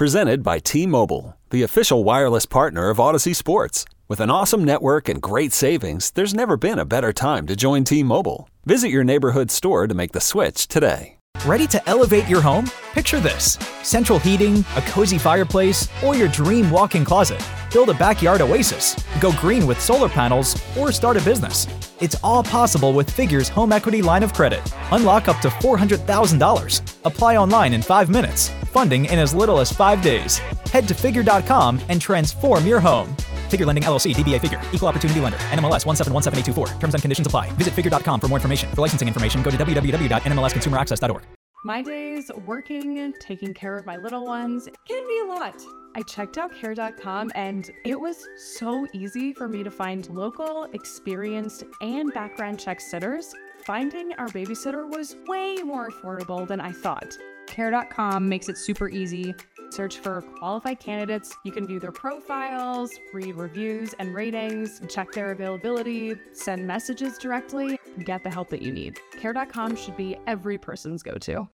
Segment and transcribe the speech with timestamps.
[0.00, 3.84] Presented by T Mobile, the official wireless partner of Audacy Sports.
[4.08, 7.84] With an awesome network and great savings, there's never been a better time to join
[7.84, 8.48] T Mobile.
[8.64, 11.18] Visit your neighborhood store to make the switch today.
[11.44, 12.70] Ready to elevate your home?
[12.94, 17.46] Picture this central heating, a cozy fireplace, or your dream walk in closet.
[17.70, 21.66] Build a backyard oasis, go green with solar panels, or start a business.
[22.00, 24.62] It's all possible with Figure's home equity line of credit.
[24.92, 26.80] Unlock up to $400,000.
[27.04, 28.50] Apply online in five minutes.
[28.70, 30.38] Funding in as little as five days.
[30.70, 33.14] Head to figure.com and transform your home.
[33.48, 36.78] Figure Lending LLC, DBA Figure, Equal Opportunity Lender, NMLS 1717824.
[36.78, 37.50] Terms and conditions apply.
[37.52, 38.70] Visit figure.com for more information.
[38.70, 41.22] For licensing information, go to www.nmlsconsumeraccess.org.
[41.62, 45.60] My days working, taking care of my little ones can be a lot.
[45.94, 48.24] I checked out care.com and it was
[48.54, 53.34] so easy for me to find local, experienced, and background check sitters.
[53.66, 57.18] Finding our babysitter was way more affordable than I thought.
[57.50, 59.34] Care.com makes it super easy.
[59.70, 61.36] Search for qualified candidates.
[61.44, 67.78] You can view their profiles, read reviews and ratings, check their availability, send messages directly,
[68.04, 68.98] get the help that you need.
[69.20, 71.48] Care.com should be every person's go to.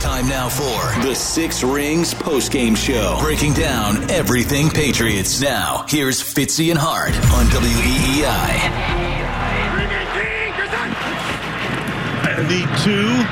[0.00, 5.40] Time now for the Six Rings postgame show, breaking down everything Patriots.
[5.40, 9.24] Now, here's Fitzy and Hart on WEEI.
[12.36, 13.24] And the two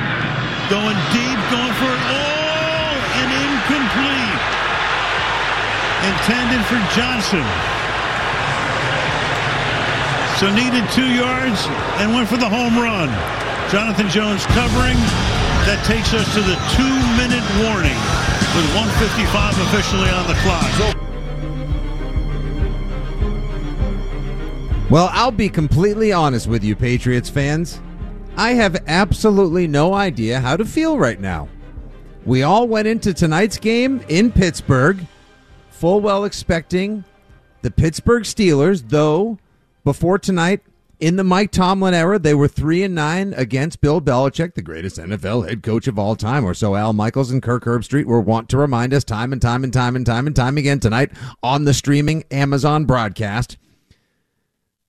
[0.69, 4.41] going deep, going for it all, and incomplete.
[6.09, 7.45] Intended for Johnson.
[10.41, 11.61] So needed two yards
[12.01, 13.07] and went for the home run.
[13.69, 14.97] Jonathan Jones covering.
[15.69, 18.01] That takes us to the two-minute warning
[18.57, 20.73] with 155 officially on the clock.
[24.89, 27.79] Well, I'll be completely honest with you, Patriots fans.
[28.35, 31.49] I have absolutely no idea how to feel right now.
[32.25, 35.05] We all went into tonight's game in Pittsburgh,
[35.69, 37.03] full well expecting
[37.61, 39.37] the Pittsburgh Steelers, though
[39.83, 40.61] before tonight,
[40.99, 44.97] in the Mike Tomlin era, they were three and nine against Bill Belichick, the greatest
[44.97, 48.47] NFL head coach of all time, or so Al Michaels and Kirk Herbstreit were wont
[48.49, 51.11] to remind us time and time and time and time and time again tonight
[51.41, 53.57] on the streaming Amazon broadcast.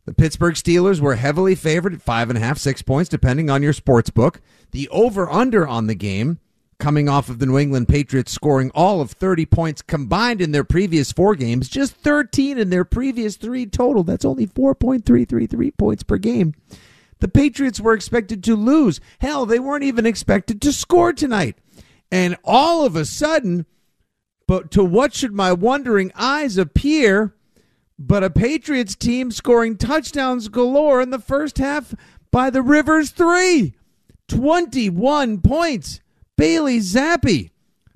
[0.06, 3.62] The Pittsburgh Steelers were heavily favored at five and a half, six points, depending on
[3.62, 4.41] your sports book.
[4.72, 6.41] The over under on the game,
[6.78, 10.64] coming off of the New England Patriots scoring all of 30 points combined in their
[10.64, 14.03] previous four games, just 13 in their previous three total.
[14.03, 16.54] That's only 4.333 points per game.
[17.20, 19.00] The Patriots were expected to lose.
[19.20, 21.56] Hell, they weren't even expected to score tonight.
[22.10, 23.64] And all of a sudden,
[24.47, 27.34] but to what should my wondering eyes appear?
[27.99, 31.94] But a Patriots team scoring touchdowns galore in the first half
[32.31, 33.75] by the Rivers three.
[34.28, 36.00] 21 points.
[36.37, 37.50] Bailey Zappe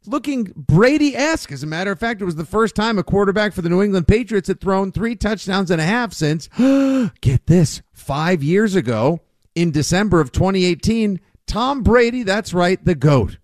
[0.06, 1.52] looking Brady esque.
[1.52, 3.82] As a matter of fact, it was the first time a quarterback for the New
[3.82, 6.48] England Patriots had thrown three touchdowns and a half since,
[7.20, 9.20] get this, five years ago
[9.54, 11.20] in December of 2018.
[11.46, 13.38] Tom Brady, that's right, the GOAT.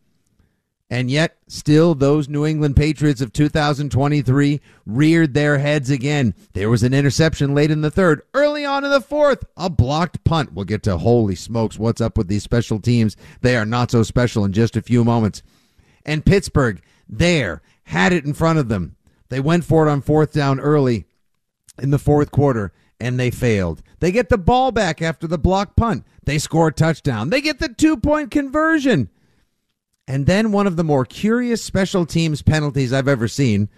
[0.94, 6.36] And yet, still, those New England Patriots of 2023 reared their heads again.
[6.52, 8.22] There was an interception late in the third.
[8.32, 10.52] Early on in the fourth, a blocked punt.
[10.52, 13.16] We'll get to holy smokes, what's up with these special teams?
[13.40, 15.42] They are not so special in just a few moments.
[16.06, 18.94] And Pittsburgh, there, had it in front of them.
[19.30, 21.06] They went for it on fourth down early
[21.76, 23.82] in the fourth quarter, and they failed.
[23.98, 26.04] They get the ball back after the block punt.
[26.22, 27.30] They score a touchdown.
[27.30, 29.10] They get the two point conversion.
[30.06, 33.68] And then one of the more curious special teams penalties I've ever seen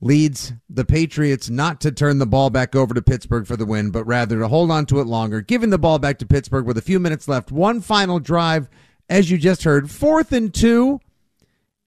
[0.00, 3.90] leads the Patriots not to turn the ball back over to Pittsburgh for the win,
[3.90, 6.76] but rather to hold on to it longer, giving the ball back to Pittsburgh with
[6.76, 7.50] a few minutes left.
[7.50, 8.68] One final drive,
[9.08, 11.00] as you just heard, fourth and two.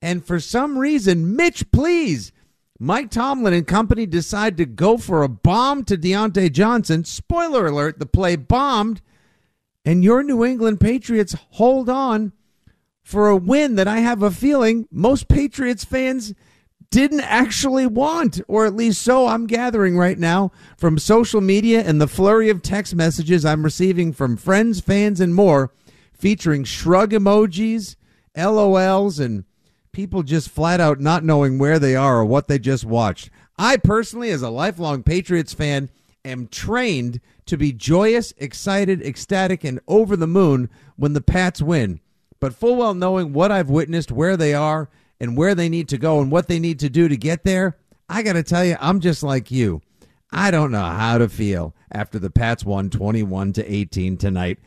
[0.01, 2.31] And for some reason, Mitch, please,
[2.79, 7.03] Mike Tomlin and company decide to go for a bomb to Diontae Johnson.
[7.03, 9.01] Spoiler alert, the play bombed.
[9.85, 12.31] And your New England Patriots hold on
[13.09, 16.35] for a win that I have a feeling most Patriots fans
[16.91, 21.99] didn't actually want, or at least so I'm gathering right now from social media and
[21.99, 25.73] the flurry of text messages I'm receiving from friends, fans, and more,
[26.13, 27.95] featuring shrug emojis,
[28.37, 29.43] LOLs, and
[29.91, 33.31] people just flat out not knowing where they are or what they just watched.
[33.57, 35.89] I personally, as a lifelong Patriots fan,
[36.23, 42.01] am trained to be joyous, excited, ecstatic, and over the moon when the Pats win
[42.39, 44.89] but full well knowing what I've witnessed, where they are,
[45.19, 47.77] and where they need to go, and what they need to do to get there,
[48.07, 49.81] I got to tell you, I'm just like you.
[50.31, 54.59] I don't know how to feel after the Pats won 21 to 18 tonight.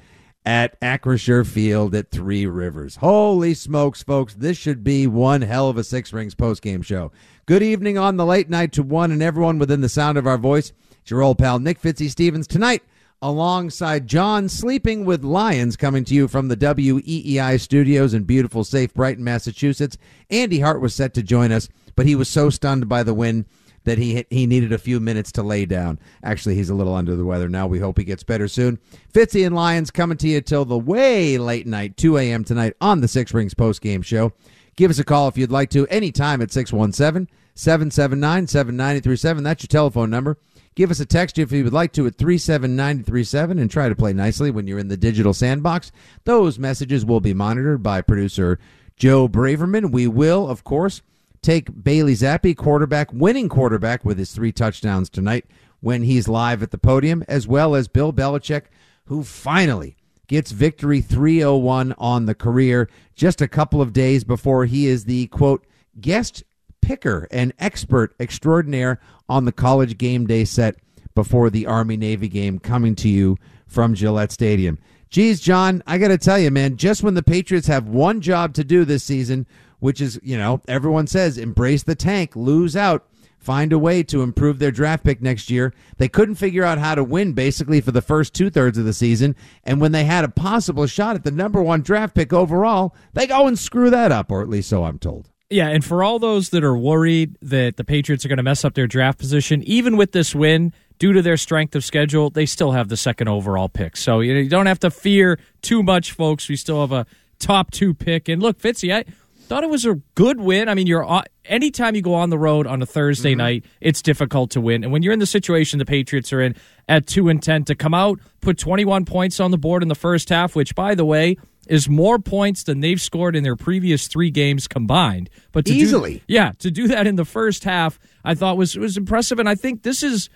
[0.45, 2.97] at Acrisure Field at Three Rivers.
[2.97, 4.35] Holy smokes, folks.
[4.35, 7.13] This should be one hell of a Six Rings postgame show.
[7.47, 10.39] Good evening on the late night to one and everyone within the sound of our
[10.39, 10.73] voice.
[11.01, 12.83] It's your old pal Nick Fitzy Stevens tonight
[13.23, 18.93] alongside Jon Sleeping with Lyons coming to you from the WEEI studios in beautiful, safe
[18.93, 19.97] Brighton, Massachusetts.
[20.29, 23.47] Andy Hart was set to join us, but he was so stunned by the win
[23.85, 25.99] that he he needed a few minutes to lay down.
[26.23, 27.67] Actually, he's a little under the weather now.
[27.67, 28.79] We hope he gets better soon.
[29.13, 32.45] Fitzy and Lyons coming to you till the way late night, 2 a.m.
[32.45, 34.33] tonight on the Six Rings post game show.
[34.77, 39.43] Give us a call if you'd like to anytime at 617 779 7937.
[39.45, 40.39] That's your telephone number.
[40.75, 44.13] Give us a text if you would like to at 37937 and try to play
[44.13, 45.93] nicely when you're in the digital sandbox.
[46.25, 48.59] Those messages will be monitored by producer
[48.97, 49.93] Joe Braverman.
[49.93, 51.03] We will, of course,
[51.43, 55.45] take Bailey Zappe, quarterback, winning quarterback with his three touchdowns tonight
[55.81, 58.67] when he's live at the podium, as well as Bill Belichick,
[59.07, 59.97] who finally
[60.27, 65.27] gets victory 301 on the career just a couple of days before he is the
[65.27, 65.67] quote
[66.01, 66.45] guest
[66.83, 70.77] picker and expert extraordinaire on the college game day set
[71.15, 74.79] before the Army Navy game coming to you from Gillette Stadium.
[75.09, 78.55] Geez, Jon, I got to tell you, man, just when the Patriots have one job
[78.55, 79.47] to do this season,
[79.79, 83.07] which is, you know, everyone says embrace the tank, lose out,
[83.39, 85.75] find a way to improve their draft pick next year.
[85.99, 88.93] They couldn't figure out how to win basically for the first two thirds of the
[88.93, 89.37] season.
[89.65, 93.27] And when they had a possible shot at the number one draft pick overall, they
[93.27, 95.32] go and screw that up, or at least so I'm told.
[95.53, 98.65] Yeah, and for all those that are worried that the Patriots are going to mess
[98.65, 102.47] up their draft position, even with this win, due to their strength of schedule, they
[102.47, 103.97] still have the second overall pick.
[103.97, 106.49] So you, know, you don't have to fear too much, folks.
[106.49, 107.07] We still have a
[107.39, 108.29] top two pick.
[108.29, 109.05] And look, Fitzy, I
[109.43, 110.69] thought it was a good win.
[110.69, 111.05] I mean, you're
[111.45, 113.39] anytime you go on the road on a Thursday mm-hmm.
[113.39, 114.85] night, it's difficult to win.
[114.85, 116.55] And when you're in the situation the Patriots are in
[116.89, 119.95] at two and ten, to come out put 21 points on the board in the
[119.95, 121.37] first half, which by the way
[121.73, 125.31] is more points than they've scored in their previous three games combined.
[125.53, 128.77] But to easily, do, yeah, to do that in the first half, I thought was
[128.77, 129.39] was impressive.
[129.39, 130.29] And I think this is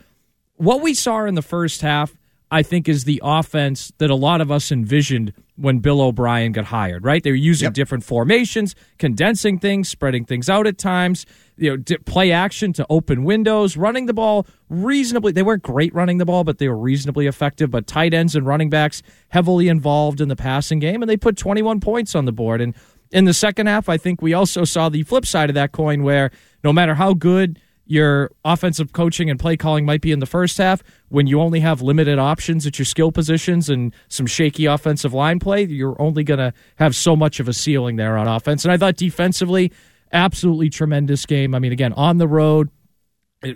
[0.54, 2.16] what we saw in the first half
[2.50, 6.66] I think is the offense that a lot of us envisioned when Bill O'Brien got
[6.66, 7.22] hired, right?
[7.22, 7.74] They were using yep.
[7.74, 13.24] different formations, condensing things, spreading things out at times, you know, play action to open
[13.24, 15.32] windows, running the ball reasonably.
[15.32, 17.70] They weren't great running the ball, but they were reasonably effective.
[17.70, 21.36] But tight ends and running backs heavily involved in the passing game, and they put
[21.36, 22.60] 21 points on the board.
[22.60, 22.74] And
[23.10, 26.02] in the second half, I think we also saw the flip side of that coin
[26.02, 26.30] where
[26.62, 30.58] no matter how good your offensive coaching and play calling might be in the first
[30.58, 35.14] half when you only have limited options at your skill positions and some shaky offensive
[35.14, 38.64] line play you're only going to have so much of a ceiling there on offense
[38.64, 39.72] and i thought defensively
[40.12, 42.70] absolutely tremendous game i mean again on the road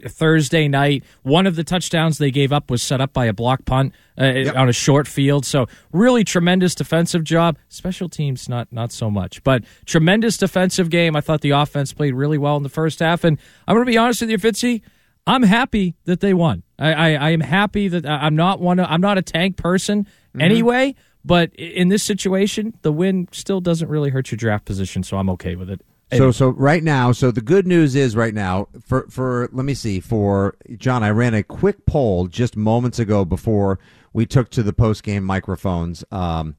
[0.07, 1.05] Thursday night.
[1.23, 4.25] One of the touchdowns they gave up was set up by a block punt uh,
[4.27, 4.57] yep.
[4.57, 5.45] on a short field.
[5.45, 7.59] So really tremendous defensive job.
[7.69, 11.17] Special teams not not so much, but tremendous defensive game.
[11.17, 13.91] I thought the offense played really well in the first half, and I'm going to
[13.91, 14.83] be honest with you, Fitzy.
[15.27, 16.63] I'm happy that they won.
[16.79, 18.79] I, I, I am happy that I'm not one.
[18.79, 20.41] Of, I'm not a tank person mm-hmm.
[20.41, 20.95] anyway.
[21.23, 25.29] But in this situation, the win still doesn't really hurt your draft position, so I'm
[25.29, 25.83] okay with it.
[26.19, 29.75] So so right now, so the good news is right now for for let me
[29.75, 33.79] see for Jon, I ran a quick poll just moments ago before
[34.13, 36.05] we took to the post game microphones.
[36.11, 36.57] Um,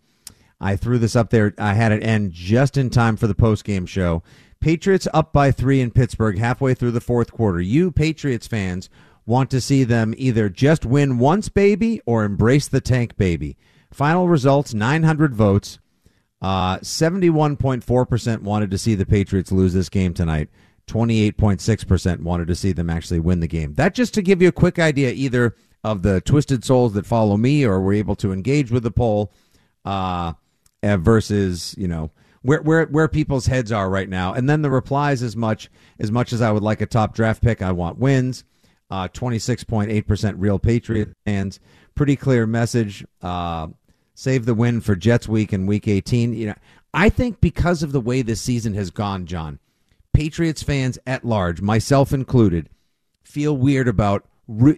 [0.59, 1.53] I threw this up there.
[1.57, 4.23] I had it end just in time for the post game show.
[4.61, 7.59] Patriots up by three in Pittsburgh halfway through the fourth quarter.
[7.59, 8.89] You Patriots fans
[9.25, 13.57] want to see them either just win once, baby, or embrace the tank, baby.
[13.91, 15.79] Final results: nine hundred votes.
[16.41, 20.49] Uh, 71.4% wanted to see the Patriots lose this game tonight.
[20.87, 23.75] 28.6% wanted to see them actually win the game.
[23.75, 27.37] That just to give you a quick idea either of the twisted souls that follow
[27.37, 29.31] me or were able to engage with the poll
[29.85, 30.33] uh,
[30.83, 34.33] eh, versus, you know, where, where where people's heads are right now.
[34.33, 35.69] And then the replies as much
[35.99, 38.43] as much as I would like a top draft pick, I want wins.
[38.89, 41.61] Uh, 26.8% real Patriot fans.
[41.95, 43.05] Pretty clear message.
[43.21, 43.67] Uh,
[44.13, 46.33] save the win for Jets week and week 18.
[46.33, 46.55] You know,
[46.93, 49.59] I think because of the way this season has gone, Jon,
[50.13, 52.69] Patriots fans at large, myself included,
[53.23, 54.25] feel weird about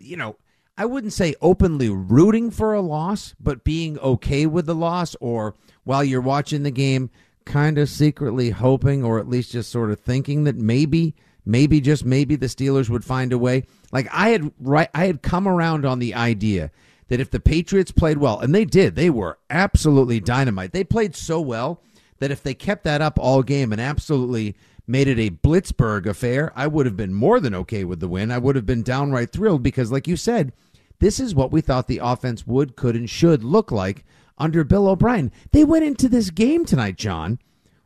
[0.01, 0.35] you know,
[0.77, 5.55] I wouldn't say openly rooting for a loss, but being okay with the loss or
[5.83, 7.09] while you're watching the game
[7.45, 11.13] kind of secretly hoping or at least just sort of thinking that maybe
[11.45, 13.63] maybe just maybe the Steelers would find a way.
[13.91, 16.71] Like I had right I had come around on the idea
[17.13, 20.71] that if the Patriots played well, and they did, they were absolutely dynamite.
[20.71, 21.79] They played so well
[22.17, 24.55] that if they kept that up all game and absolutely
[24.87, 28.31] made it a Blitzburgh affair, I would have been more than okay with the win.
[28.31, 30.53] I would have been downright thrilled because, like you said,
[30.97, 34.03] this is what we thought the offense would, could, and should look like
[34.39, 35.31] under Bill O'Brien.
[35.51, 37.37] They went into this game tonight, Jon,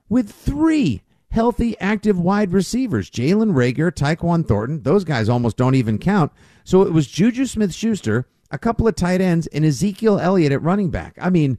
[0.08, 4.84] with three healthy, active wide receivers Jalen Reagor, Tyquan Thornton.
[4.84, 6.32] Those guys almost don't even count.
[6.64, 10.62] So it was Juju Smith Schuster, a couple of tight ends, and Ezekiel Elliott at
[10.62, 11.18] running back.
[11.22, 11.58] I mean,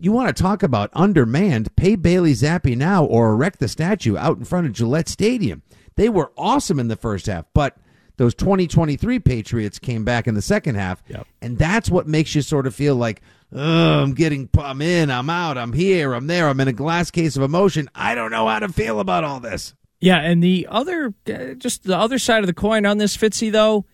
[0.00, 1.74] you want to talk about undermanned?
[1.76, 5.62] Pay Bailey Zappe now or erect the statue out in front of Gillette Stadium.
[5.96, 7.76] They were awesome in the first half, but
[8.16, 11.02] those 2023 Patriots came back in the second half.
[11.08, 11.26] Yep.
[11.42, 15.30] And that's what makes you sort of feel like, oh, I'm getting, I'm in, I'm
[15.30, 17.88] out, I'm here, I'm there, I'm in a glass case of emotion.
[17.94, 19.74] I don't know how to feel about all this.
[20.00, 23.50] Yeah, and the other, uh, just the other side of the coin on this, Fitzy,
[23.50, 23.86] though,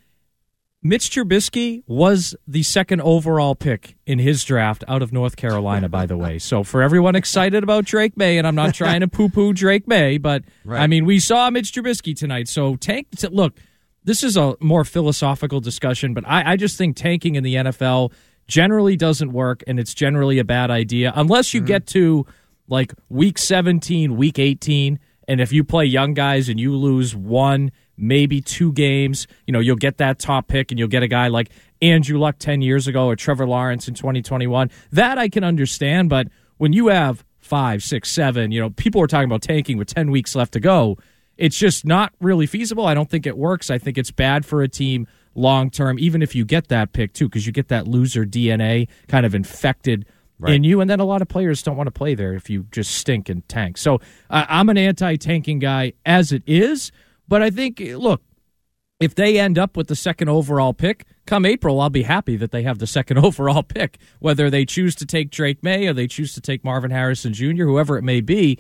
[0.83, 6.07] Mitch Trubisky was the second overall pick in his draft out of North Carolina, by
[6.07, 6.39] the way.
[6.39, 10.17] So for everyone excited about Drake Maye, and I'm not trying to poo-poo Drake Maye,
[10.17, 10.81] but Right.
[10.81, 12.49] I mean, we saw Mitch Trubisky tonight.
[12.49, 13.59] So tank, look,
[14.05, 18.13] this is a more philosophical discussion, but I, I just think tanking in the NFL
[18.47, 21.67] generally doesn't work, and it's generally a bad idea unless you mm-hmm.
[21.67, 22.27] get to
[22.69, 27.71] like week 17, week 18, and if you play young guys and you lose one,
[28.01, 31.29] maybe two games, you know, you'll get that top pick and you'll get a guy
[31.29, 31.51] like
[31.83, 34.71] Andrew Luck 10 years ago or Trevor Lawrence in 2021.
[34.93, 36.29] That I can understand, but
[36.59, 40.11] when you have five, six, seven, you know, people are talking about tanking with 10
[40.11, 40.99] weeks left to go.
[41.37, 42.87] It's just not really feasible.
[42.87, 43.71] I don't think it works.
[43.71, 47.13] I think it's bad for a team long term, even if you get that pick
[47.13, 50.07] too, because you get that loser DNA kind of infected
[50.49, 52.67] in you, and then a lot of players don't want to play there if you
[52.71, 53.77] just stink and tank.
[53.77, 56.93] So uh, I'm an anti-tanking guy as it is,
[57.31, 58.21] but I think look,
[58.99, 62.51] if they end up with the second overall pick come April, I'll be happy that
[62.51, 63.99] they have the second overall pick.
[64.19, 67.65] Whether they choose to take Drake Maye or they choose to take Marvin Harrison Jr.,
[67.65, 68.59] whoever it may be,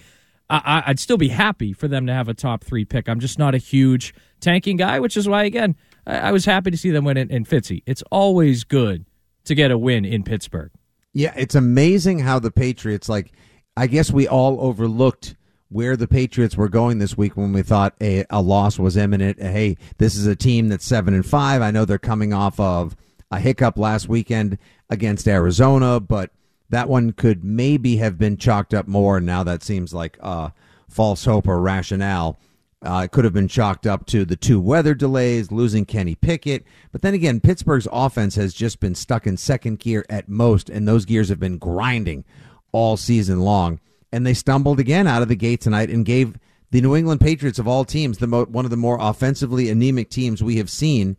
[0.48, 3.08] I, I'd still be happy for them to have a top three pick.
[3.08, 6.70] I'm just not a huge tanking guy, which is why again I, I was happy
[6.70, 7.82] to see them win in, in Fitzy.
[7.86, 9.04] It's always good
[9.44, 10.70] to get a win in Pittsburgh.
[11.12, 13.32] Yeah, it's amazing how the Patriots like
[13.76, 15.36] I guess we all overlooked
[15.70, 19.40] where the Patriots were going this week when we thought a, a loss was imminent.
[19.40, 21.62] Hey, this is a team that's 7 and 5.
[21.62, 22.96] I know they're coming off of
[23.30, 24.58] a hiccup last weekend
[24.90, 26.30] against Arizona, but
[26.70, 30.50] that one could maybe have been chalked up more and now that seems like uh
[30.88, 32.38] false hope or rationale.
[32.82, 36.64] Uh, it could have been chalked up to the two weather delays, losing Kenny Pickett.
[36.92, 40.88] But then again, Pittsburgh's offense has just been stuck in second gear at most, and
[40.88, 42.24] those gears have been grinding
[42.72, 43.80] all season long.
[44.12, 46.36] And they stumbled again out of the gate tonight and gave
[46.70, 50.10] the New England Patriots of all teams, the mo- one of the more offensively anemic
[50.10, 51.16] teams we have seen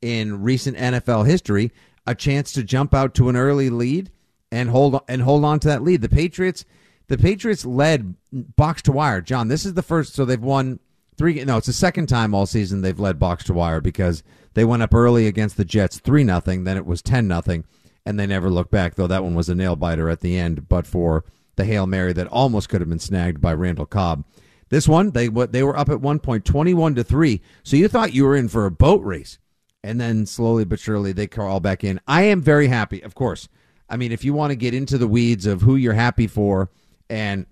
[0.00, 1.72] in recent NFL history,
[2.06, 4.10] a chance to jump out to an early lead
[4.50, 6.02] and hold and hold on to that lead.
[6.02, 6.64] The Patriots,
[7.08, 9.20] the Patriots led box to wire.
[9.20, 10.80] Jon, this is the first, so they've won
[11.16, 11.42] three.
[11.44, 14.22] No, it's the second time all season they've led box to wire because
[14.54, 17.64] they went up early against the Jets three nothing, then it was ten nothing,
[18.04, 18.94] and they never looked back.
[18.96, 21.24] Though that one was a nail biter at the end, but for
[21.56, 24.24] the hail mary that almost could have been snagged by Randall Cobb.
[24.68, 27.42] This one, they they were up at one point, twenty-one to three.
[27.62, 29.38] So you thought you were in for a boat race,
[29.84, 32.00] and then slowly but surely they crawl back in.
[32.06, 33.48] I am very happy, of course.
[33.88, 36.70] I mean, if you want to get into the weeds of who you're happy for
[37.10, 37.44] and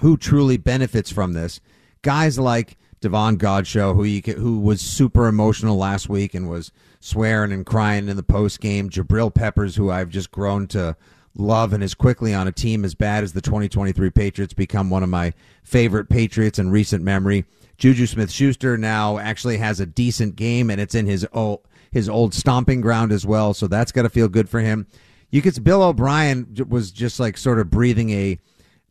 [0.00, 1.60] who truly benefits from this,
[2.00, 7.52] guys like Davon Godchaux, who you, who was super emotional last week and was swearing
[7.52, 8.88] and crying in the post game.
[8.88, 10.96] Jabril Peppers, who I've just grown to
[11.36, 15.02] love and is quickly on a team as bad as the 2023 Patriots, become one
[15.02, 15.32] of my
[15.62, 17.44] favorite Patriots in recent memory.
[17.76, 22.08] Juju Smith Schuster now actually has a decent game, and it's in his old, his
[22.08, 24.86] old stomping ground as well, so that's got to feel good for him.
[25.30, 28.38] You could Bill O'Brien was just like sort of breathing a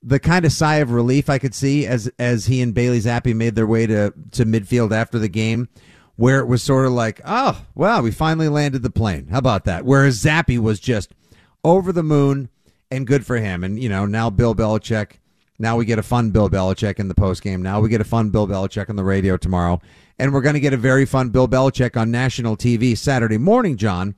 [0.04, 3.36] the kind of sigh of relief I could see as as he and Bailey Zappe
[3.36, 5.68] made their way to to midfield after the game,
[6.16, 9.28] where it was sort of like, oh, wow, we finally landed the plane.
[9.28, 9.86] How about that?
[9.86, 11.14] Whereas Zappe was just
[11.68, 12.50] over the moon
[12.90, 13.64] and good for him.
[13.64, 15.14] And you know, now Bill Belichick.
[15.60, 17.62] Now we get a fun Bill Belichick in the post game.
[17.64, 19.82] Now we get a fun Bill Belichick on the radio tomorrow,
[20.20, 23.76] and we're going to get a very fun Bill Belichick on national TV Saturday morning,
[23.76, 24.14] Jon,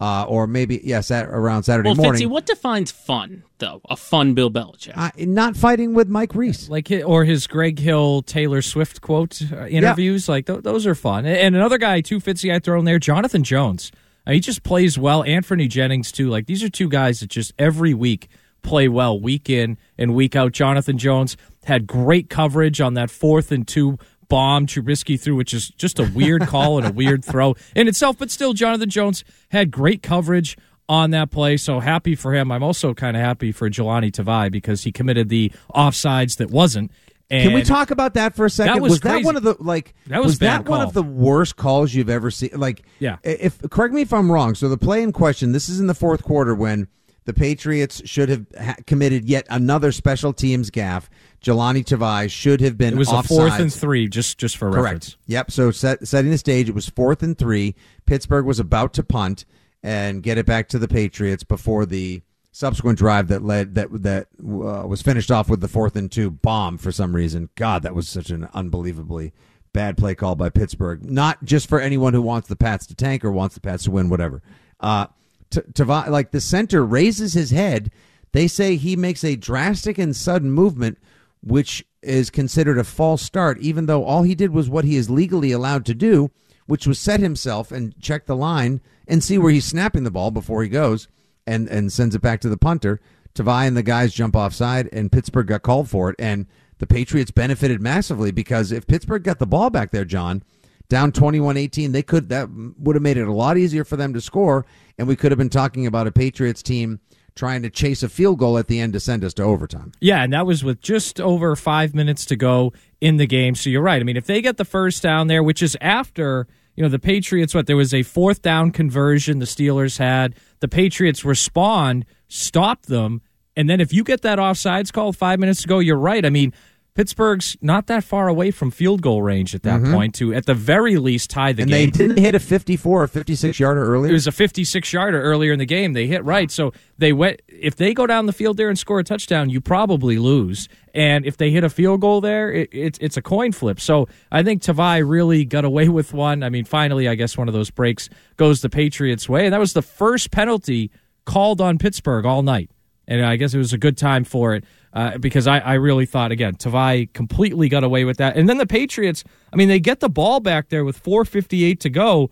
[0.00, 2.22] uh, or maybe yes, at, around Saturday Well, morning.
[2.22, 3.80] Fitzy, what defines fun, though?
[3.90, 4.92] A fun Bill Belichick.
[4.96, 6.68] uh, not fighting with Mike Reiss.
[6.68, 10.28] like hi- or his Greg Hill Taylor Swift quote uh, interviews.
[10.28, 11.26] Like th- those are fun.
[11.26, 13.90] And another guy too, Fitzy, I throw in there, Jonathan Jones.
[14.26, 15.22] Uh, he just plays well.
[15.22, 16.28] Anfernee Jennings too.
[16.28, 18.28] Like these are two guys that just every week
[18.62, 20.52] play well, week in and week out.
[20.52, 25.68] Jonathan Jones had great coverage on that fourth and two bomb Trubisky threw, which is
[25.68, 28.18] just a weird call and a weird throw in itself.
[28.18, 30.56] But still, Jonathan Jones had great coverage
[30.88, 31.56] on that play.
[31.56, 32.52] So happy for him.
[32.52, 36.90] I'm also kind of happy for Jahlani Tavai because he committed the offsides that wasn't.
[37.30, 38.74] And Can we talk about that for a second?
[38.74, 39.24] That was that crazy.
[39.24, 39.94] one of the like?
[40.08, 42.50] That was that bad one of the worst calls you've ever seen?
[42.54, 43.16] Like, Yeah.
[43.22, 44.54] If correct me if I'm wrong.
[44.54, 45.52] So the play in question.
[45.52, 46.86] This is in the fourth quarter when
[47.24, 51.08] The Patriots should have ha- committed yet another special teams gaff.
[51.42, 52.92] Jahlani Tavai should have been.
[52.94, 53.24] It was offsides.
[53.24, 54.82] a fourth and three, just just for Correct.
[54.84, 55.16] reference.
[55.26, 55.50] Yep.
[55.50, 57.74] So set, setting the stage, it was fourth and three.
[58.06, 59.46] Pittsburgh was about to punt
[59.82, 62.20] and get it back to the Patriots before the
[62.54, 66.30] subsequent drive that led that that uh, was finished off with the fourth and two
[66.30, 67.50] bomb for some reason.
[67.56, 69.32] God, that was such an unbelievably
[69.72, 71.04] bad play call by Pittsburgh.
[71.04, 73.90] Not just for anyone who wants the Pats to tank or wants the Pats to
[73.90, 74.40] win, whatever.
[74.78, 75.08] Uh,
[75.50, 77.90] T- like the center raises his head.
[78.32, 80.98] They say he makes a drastic and sudden movement,
[81.42, 85.10] which is considered a false start, even though all he did was what he is
[85.10, 86.30] legally allowed to do,
[86.66, 90.30] which was set himself and check the line and see where he's snapping the ball
[90.30, 91.08] before he goes
[91.46, 93.00] and, and sends it back to the punter.
[93.34, 96.16] Tavai and the guys jump offside, and Pittsburgh got called for it.
[96.18, 96.46] And
[96.78, 100.42] the Patriots benefited massively because if Pittsburgh got the ball back there, Jon,
[100.88, 102.48] down 21-18 they could that
[102.78, 104.66] would have made it a lot easier for them to score
[104.98, 107.00] and we could have been talking about a patriots team
[107.34, 110.22] trying to chase a field goal at the end to send us to overtime Yeah,
[110.22, 113.54] and that was with just over five minutes to go in the game.
[113.54, 114.00] So you're right.
[114.00, 116.98] I mean, if they get the first down there, which is after you know the
[116.98, 120.34] Patriots, what there was a fourth down conversion the Steelers had.
[120.60, 123.22] The Patriots respond, stop them,
[123.56, 126.24] and then if you get that offsides call five minutes ago, you're right.
[126.24, 126.52] I mean.
[126.94, 129.92] Pittsburgh's not that far away from field goal range at that mm-hmm.
[129.92, 131.90] point to, at the very least, tie the and game.
[131.90, 135.52] they didn't hit a 54 or 56 yarder earlier It was a 56 yarder earlier
[135.52, 135.92] in the game.
[135.92, 136.52] They hit right.
[136.52, 139.60] So they went if they go down the field there and score a touchdown, you
[139.60, 140.68] probably lose.
[140.94, 143.80] And if they hit a field goal there, it, it's it's a coin flip.
[143.80, 146.44] So I think Tavai really got away with one.
[146.44, 149.46] I mean, finally, I guess one of those breaks goes the Patriots' way.
[149.46, 150.92] And that was the first penalty
[151.24, 152.70] called on Pittsburgh all night.
[153.06, 156.06] And I guess it was a good time for it uh, because I, I really
[156.06, 158.36] thought, again, Tavai completely got away with that.
[158.36, 161.90] And then the Patriots, I mean, they get the ball back there with 4.58 to
[161.90, 162.30] go,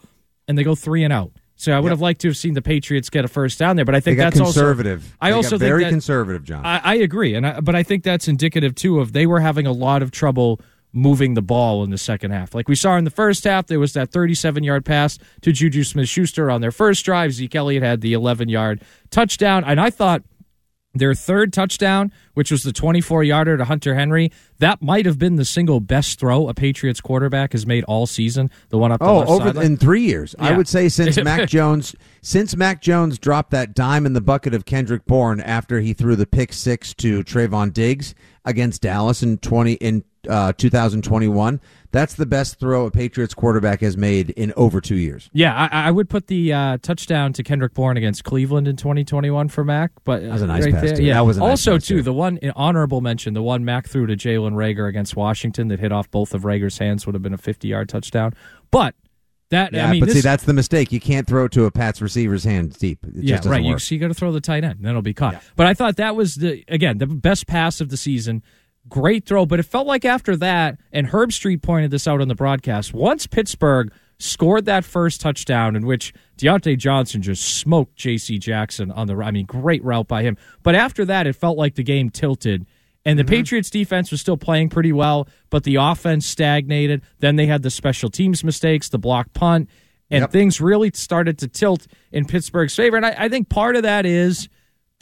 [0.49, 1.33] and they go three and out.
[1.57, 3.85] So I would have liked to have seen the Patriots get a first down there,
[3.85, 5.17] but I think that's conservative also.
[5.21, 7.85] I They also very think that, conservative john I, I agree, and I, but I
[7.85, 10.61] think that's indicative too of they were having a lot of trouble
[10.93, 12.53] moving the ball in the second half.
[12.53, 15.85] Like we saw in the first half, there was that 37 yard pass to Juju
[15.85, 17.33] Smith Schuster on their first drive.
[17.33, 20.23] Zeke Elliott had the 11 yard touchdown, and I thought
[20.95, 25.37] their third touchdown, which was the 24 yarder to Hunter Henry, that might have been
[25.37, 28.51] the single best throw a Patriots quarterback has made all season.
[28.69, 31.97] The one up the Oh, over in three years, I would say since Mac Jones,
[32.21, 36.17] since Mac Jones dropped that dime in the bucket of Kendrick Bourne after he threw
[36.17, 42.27] the pick six to Trevon Diggs against Dallas in twenty in uh, 2021, that's the
[42.27, 45.29] best throw a Patriots quarterback has made in over two years.
[45.33, 49.49] Yeah, I, I would put the uh, touchdown to Kendrick Bourne against Cleveland in 2021
[49.49, 49.93] for Mac.
[50.05, 51.05] But that was a nice pass, too.
[51.05, 53.89] Yeah, That was a nice also too the one in honorable mention, the one Mac
[53.89, 57.23] threw to Jalen Reagor against Washington that hit off both of Reagor's hands would have
[57.23, 58.33] been a 50 yard touchdown.
[58.71, 58.95] But
[59.53, 60.93] that Yeah, I mean, but this, see, that's the mistake.
[60.93, 63.05] You can't throw it to a Pats receiver's hand deep.
[63.05, 63.63] It yeah, right.
[63.63, 65.43] You, so you got to throw the tight end, then it'll be caught.
[65.57, 68.43] But I thought that was the again the best pass of the season.
[68.89, 72.35] Great throw, but it felt like after that, and Herbstreit pointed this out on the
[72.35, 72.93] broadcast.
[72.93, 78.39] Once Pittsburgh scored that first touchdown, in which Diontae Johnson just smoked J.C.
[78.39, 79.17] Jackson on the.
[79.17, 80.37] I mean, great route by him.
[80.63, 82.67] But after that, it felt like the game tilted.
[83.05, 83.31] And the mm-hmm.
[83.31, 87.03] Patriots defense was still playing pretty well, but the offense stagnated.
[87.19, 89.69] Then they had the special teams mistakes, the block punt,
[90.11, 90.31] and Yep.
[90.31, 92.97] things really started to tilt in Pittsburgh's favor.
[92.97, 94.49] And I, I think part of that is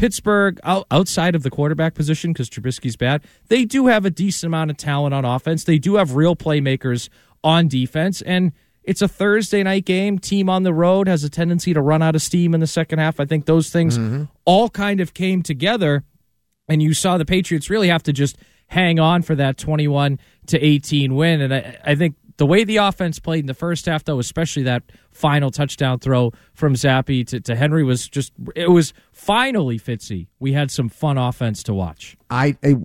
[0.01, 4.71] Pittsburgh, outside of the quarterback position, because Trubisky's bad, they do have a decent amount
[4.71, 5.65] of talent on offense.
[5.65, 7.11] They do have real playmakers
[7.45, 8.23] on defense.
[8.23, 10.19] And it's a Thursday night game.
[10.19, 12.99] Team on the road has a tendency to run out of steam in the second
[12.99, 13.21] half.
[13.21, 14.25] I think those things mm-hmm.
[14.47, 16.03] all kind of came together
[16.67, 20.59] and you saw the Patriots really have to just hang on for that 21 to
[20.59, 21.43] 18 win.
[21.43, 24.63] And I, I think the way the offense played in the first half, though, especially
[24.63, 30.27] that final touchdown throw from Zappe to, to Henry, was just, it was finally, Fitzy,
[30.39, 32.17] we had some fun offense to watch.
[32.31, 32.77] I, I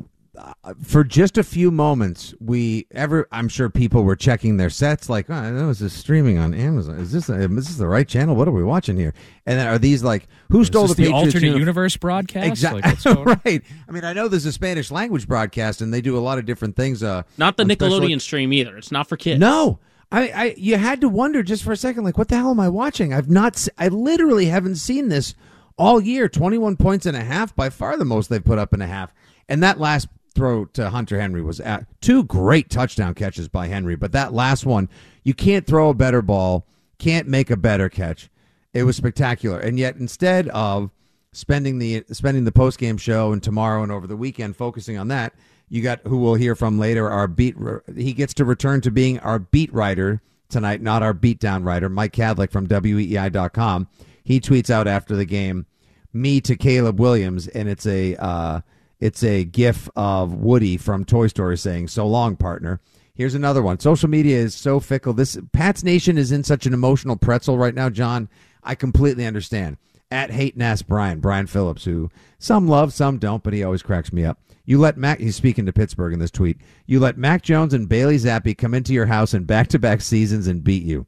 [0.82, 5.30] for just a few moments, we ever I'm sure people were checking their sets, like,
[5.30, 7.00] oh, I know is this streaming on Amazon?
[7.00, 8.36] Is this is this the right channel?
[8.36, 9.14] What are we watching here?
[9.46, 12.48] And then are these like who stole this the the Patriots alternate uni- universe broadcast?
[12.48, 13.06] Exactly Like, what's
[13.46, 13.62] right.
[13.88, 16.46] I mean, I know there's a Spanish language broadcast, and they do a lot of
[16.46, 17.04] different things.
[17.04, 18.78] Uh, Not the on special- Nickelodeon stream either.
[18.78, 19.40] It's not for kids.
[19.40, 19.80] No,
[20.12, 22.60] I, I, you had to wonder just for a second, like, what the hell am
[22.60, 23.14] I watching?
[23.14, 25.34] I've not, se- I literally haven't seen this
[25.78, 26.30] all year.
[26.30, 29.14] Twenty-one points and a half, by far the most they've put up in a half.
[29.50, 33.96] And that last throw to Hunter Henry was at two great touchdown catches by Henry,
[33.96, 34.90] but that last one,
[35.24, 36.68] you can't throw a better ball,
[37.00, 38.30] can't make a better catch.
[38.74, 40.92] It was spectacular, and yet instead of
[41.32, 45.08] spending the spending the post game show and tomorrow and over the weekend focusing on
[45.08, 45.34] that,
[45.70, 47.10] you got who we'll hear from later.
[47.10, 47.56] Our beat
[47.96, 51.90] he gets to return to being our beat writer tonight, not our beatdown writer.
[51.90, 53.88] Mike Kadlick from WEEI.com.
[54.24, 55.66] He tweets out after the game.
[56.14, 58.62] me to Caleb Williams, and it's a uh,
[59.00, 62.80] it's a gif of Woody from Toy Story saying "So long, partner."
[63.14, 63.80] Here's another one.
[63.80, 65.14] Social media is so fickle.
[65.14, 68.28] This Pats Nation is in such an emotional pretzel right now, Jon.
[68.62, 69.78] I completely understand.
[70.12, 74.14] At hate Nass Brian, Brian Phillips, who some love, some don't, but he always cracks
[74.14, 74.40] me up.
[74.66, 76.58] You let Mac, he's speaking to Pittsburgh in this tweet.
[76.86, 80.02] You let Mac Jones and Bailey Zappe come into your house in back to back
[80.02, 81.06] seasons and beat you.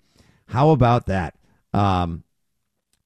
[0.47, 1.35] How about that?
[1.73, 2.23] Um,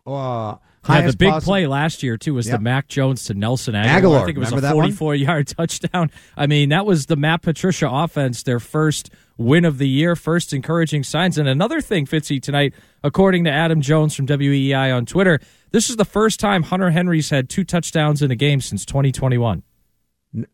[0.06, 0.58] uh,
[0.89, 2.58] Yeah, the big possible- play last year too was Yep.
[2.58, 4.02] the Mac Jones to Nelson Agholor.
[4.02, 6.10] Agholor, I think it was remember a 44 yard touchdown.
[6.36, 10.54] I mean, that was the Matt Patricia offense, their first win of the year, first
[10.54, 11.38] encouraging signs.
[11.38, 15.39] And another thing, Fitzy, tonight, according to Adam Jones from WEI on Twitter,
[15.72, 19.63] this is the first time Hunter Henry's had two touchdowns in a game since 2021.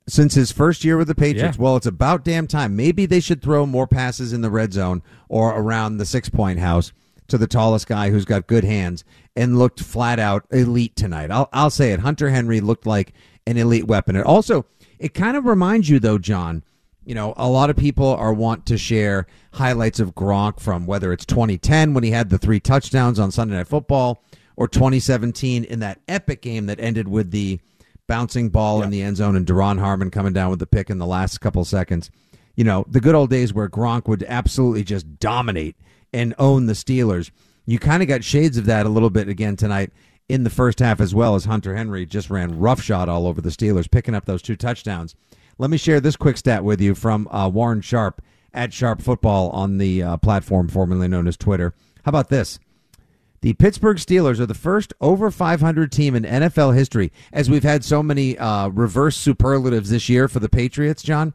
[0.07, 1.55] since his first year with the Patriots.
[1.57, 1.63] Yeah.
[1.63, 2.75] Well, it's about damn time.
[2.75, 6.57] Maybe they should throw more passes in the red zone or around the six point
[6.59, 6.91] house
[7.27, 9.03] to the tallest guy who's got good hands
[9.37, 11.31] and looked flat out elite tonight.
[11.31, 12.01] I'll I'll say it.
[12.01, 13.13] Hunter Henry looked like
[13.45, 14.17] an elite weapon.
[14.17, 14.65] It also
[14.99, 16.63] it kind of reminds you though, Jon.
[17.05, 21.13] You know, a lot of people are want to share highlights of Gronk from whether
[21.13, 24.21] it's 2010 when he had the three touchdowns on Sunday Night Football
[24.57, 27.59] or 2017 in that epic game that ended with the
[28.07, 30.97] bouncing ball in the end zone and Duron Harmon coming down with the pick in
[30.97, 32.09] the last couple seconds.
[32.55, 35.75] You know, the good old days where Gronk would absolutely just dominate
[36.11, 37.29] and own the Steelers.
[37.67, 39.91] You kind of got shades of that a little bit again tonight
[40.29, 43.49] in the first half as well as Hunter Henry just ran roughshod all over the
[43.49, 45.15] Steelers, picking up those two touchdowns.
[45.57, 48.21] Let me share this quick stat with you from uh, Warren Sharp
[48.53, 51.73] at Sharp Football on the uh, platform formerly known as Twitter.
[52.05, 52.57] How about this?
[53.41, 57.83] The Pittsburgh Steelers are the first over 500 team in NFL history, as we've had
[57.83, 61.33] so many uh, reverse superlatives this year for the Patriots, Jon.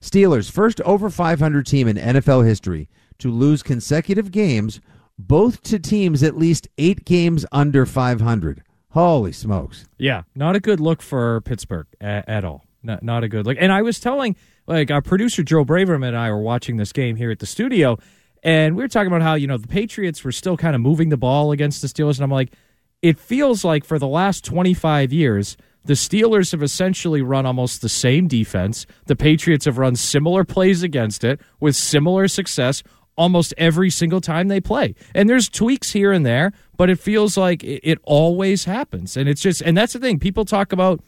[0.00, 4.80] Steelers, first over 500 team in NFL history to lose consecutive games,
[5.26, 8.62] both to teams at least eight games under 500.
[8.90, 9.86] Holy smokes.
[9.98, 12.64] Yeah, not a good look for Pittsburgh at, at all.
[12.82, 13.56] Not, not a good look.
[13.60, 17.16] And I was telling, like, our producer Joe Braverman and I were watching this game
[17.16, 17.98] here at the studio,
[18.42, 21.10] and we were talking about how, you know, the Patriots were still kind of moving
[21.10, 22.16] the ball against the Steelers.
[22.16, 22.52] And I'm like,
[23.02, 27.88] it feels like for the last 25 years, the Steelers have essentially run almost the
[27.88, 28.86] same defense.
[29.06, 32.82] The Patriots have run similar plays against it with similar success
[33.20, 34.94] almost every single time they play.
[35.14, 39.14] And there's tweaks here and there, but it feels like it, it always happens.
[39.14, 40.18] And it's just, and that's the thing.
[40.18, 41.00] People talk about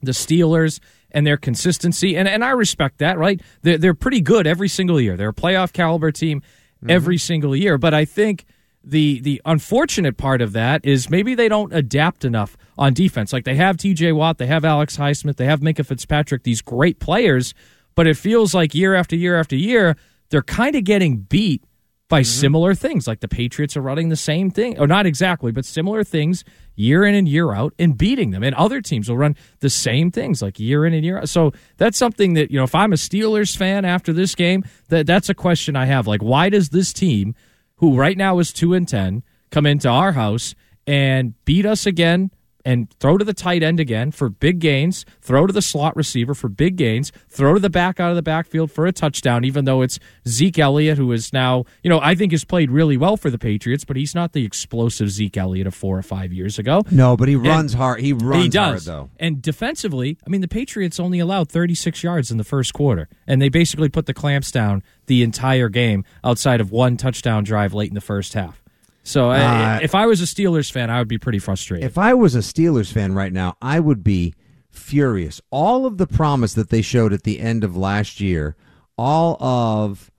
[0.00, 0.78] the Steelers
[1.10, 3.40] and their consistency, and, and I respect that, right?
[3.62, 5.16] They're, they're pretty good every single year.
[5.16, 6.90] They're a playoff caliber team mm-hmm.
[6.90, 7.76] every single year.
[7.76, 8.44] But I think
[8.84, 13.32] the the unfortunate part of that is maybe they don't adapt enough on defense.
[13.32, 14.12] Like they have T.J.
[14.12, 17.52] Watt, they have Alex Highsmith, they have Minkah Fitzpatrick, these great players,
[17.96, 19.96] but it feels like year after year after year
[20.30, 21.64] they're kind of getting beat
[22.08, 22.24] by mm-hmm.
[22.24, 23.06] similar things.
[23.06, 27.04] Like the Patriots are running the same thing, or not exactly, but similar things year
[27.04, 28.42] in and year out and beating them.
[28.42, 31.28] And other teams will run the same things like year in and year out.
[31.28, 35.06] So that's something that, you know, if I'm a Steelers fan after this game, that
[35.06, 36.06] that's a question I have.
[36.06, 37.34] Like, why does this team,
[37.76, 40.54] who right now is two and ten, come into our house
[40.86, 42.30] and beat us again?
[42.64, 46.34] And throw to the tight end again for big gains, throw to the slot receiver
[46.34, 49.64] for big gains, throw to the back out of the backfield for a touchdown, even
[49.64, 53.16] though it's Zeke Elliott, who is now, you know, I think has played really well
[53.16, 56.58] for the Patriots, but he's not the explosive Zeke Elliott of four or five years
[56.58, 56.82] ago.
[56.90, 58.00] No, but he And- runs hard.
[58.00, 58.86] He runs he does.
[58.86, 59.10] hard, though.
[59.18, 63.40] And defensively, I mean, the Patriots only allowed 36 yards in the first quarter, and
[63.40, 67.88] they basically put the clamps down the entire game outside of one touchdown drive late
[67.88, 68.62] in the first half.
[69.08, 71.86] So I- Uh, if I was a Steelers fan, I would be pretty frustrated.
[71.86, 74.34] If I was a Steelers fan right now, I would be
[74.70, 75.40] furious.
[75.50, 78.54] All of the promise that they showed at the end of last year,
[78.98, 80.10] all of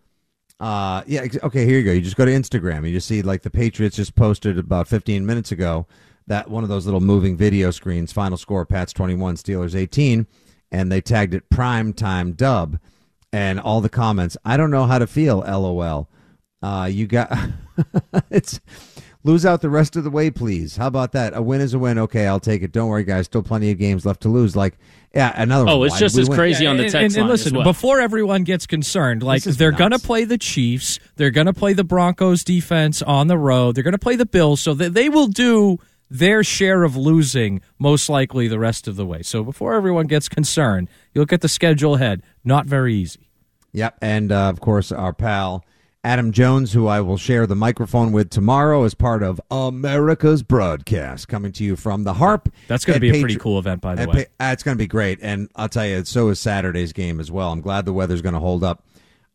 [0.59, 1.91] uh yeah, okay, here you go.
[1.91, 2.77] You just go to Instagram.
[2.77, 5.85] And you just see like the Patriots just posted about 15 minutes ago
[6.27, 10.25] that one of those little moving video screens, final score Pats 21, Steelers 18,
[10.71, 12.79] and they tagged it prime time dub
[13.31, 16.09] and all the comments, I don't know how to feel, LOL.
[16.61, 17.31] Uh you got
[18.29, 18.59] it's
[19.23, 20.77] lose out the rest of the way, please.
[20.77, 21.35] How about that?
[21.35, 21.97] A win is a win.
[21.99, 22.71] Okay, I'll take it.
[22.71, 23.25] Don't worry, guys.
[23.25, 24.55] Still plenty of games left to lose.
[24.55, 24.77] Like,
[25.13, 25.69] yeah, another.
[25.69, 25.87] Oh, one.
[25.87, 26.37] it's Why just did we as win?
[26.37, 27.63] crazy on the text and, and line listen, as well.
[27.63, 29.79] before everyone gets concerned, like they're nuts.
[29.79, 33.75] going to play the Chiefs, they're going to play the Broncos defense on the road,
[33.75, 35.79] they're going to play the Bills, so they, they will do
[36.11, 39.21] their share of losing most likely the rest of the way.
[39.21, 43.29] So before everyone gets concerned, you look at the schedule ahead, not very easy.
[43.73, 45.63] Yep, and uh, of course our pal
[46.03, 51.27] Adam Jones, who I will share the microphone with tomorrow as part of America's broadcast,
[51.27, 52.47] coming to you from the Harp.
[52.69, 54.27] That's going to be a pretty cool event, by the way.
[54.39, 57.19] Pa- uh, it's going to be great, and I'll tell you, so is Saturday's game
[57.19, 57.51] as well.
[57.51, 58.85] I'm glad the weather's going to hold up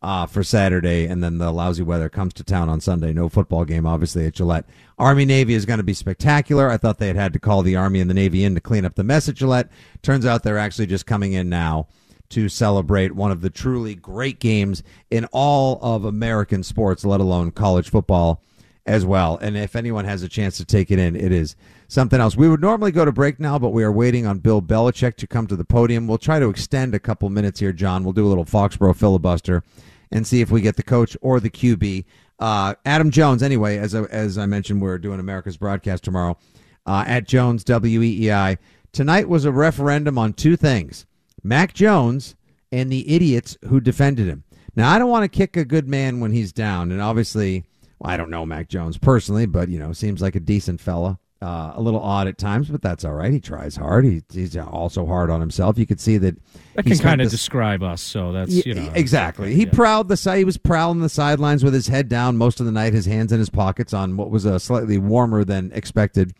[0.00, 3.12] uh, for Saturday, and then the lousy weather comes to town on Sunday.
[3.12, 4.64] No football game, obviously, at Gillette.
[4.98, 6.70] Army Navy is going to be spectacular.
[6.70, 8.86] I thought they had had to call the Army and the Navy in to clean
[8.86, 9.70] up the mess at Gillette.
[10.00, 11.88] Turns out they're actually just coming in now
[12.34, 17.52] to celebrate one of the truly great games in all of American sports, let alone
[17.52, 18.42] college football
[18.84, 19.38] as well.
[19.38, 21.54] And if anyone has a chance to take it in, it is
[21.86, 22.36] something else.
[22.36, 25.28] We would normally go to break now, but we are waiting on Bill Belichick to
[25.28, 26.08] come to the podium.
[26.08, 28.02] We'll try to extend a couple minutes here, Jon.
[28.02, 29.62] We'll do a little Foxborough filibuster
[30.10, 32.04] and see if we get the coach or the QB.
[32.40, 36.36] Uh, Adam Jones, anyway, as I, as I mentioned, we're doing America's broadcast tomorrow
[36.84, 38.58] uh, at Jones WEEI.
[38.92, 41.06] Tonight was a referendum on two things
[41.44, 42.34] Mac Jones
[42.72, 44.42] and the idiots who defended him.
[44.74, 47.64] Now, I don't want to kick a good man when he's down, and obviously,
[48.00, 51.20] well, I don't know Mac Jones personally, but, you know, seems like a decent fella.
[51.42, 53.30] Uh, a little odd at times, but that's all right.
[53.30, 54.06] He tries hard.
[54.06, 55.76] He, he's also hard on himself.
[55.76, 56.36] You could see that.
[56.74, 58.00] That can kind of describe us.
[58.00, 59.52] So that's you know exactly.
[59.54, 59.70] He yeah.
[59.70, 60.38] prowled the side.
[60.38, 63.30] He was prowling the sidelines with his head down most of the night, his hands
[63.30, 66.32] in his pockets on what was a slightly warmer than expected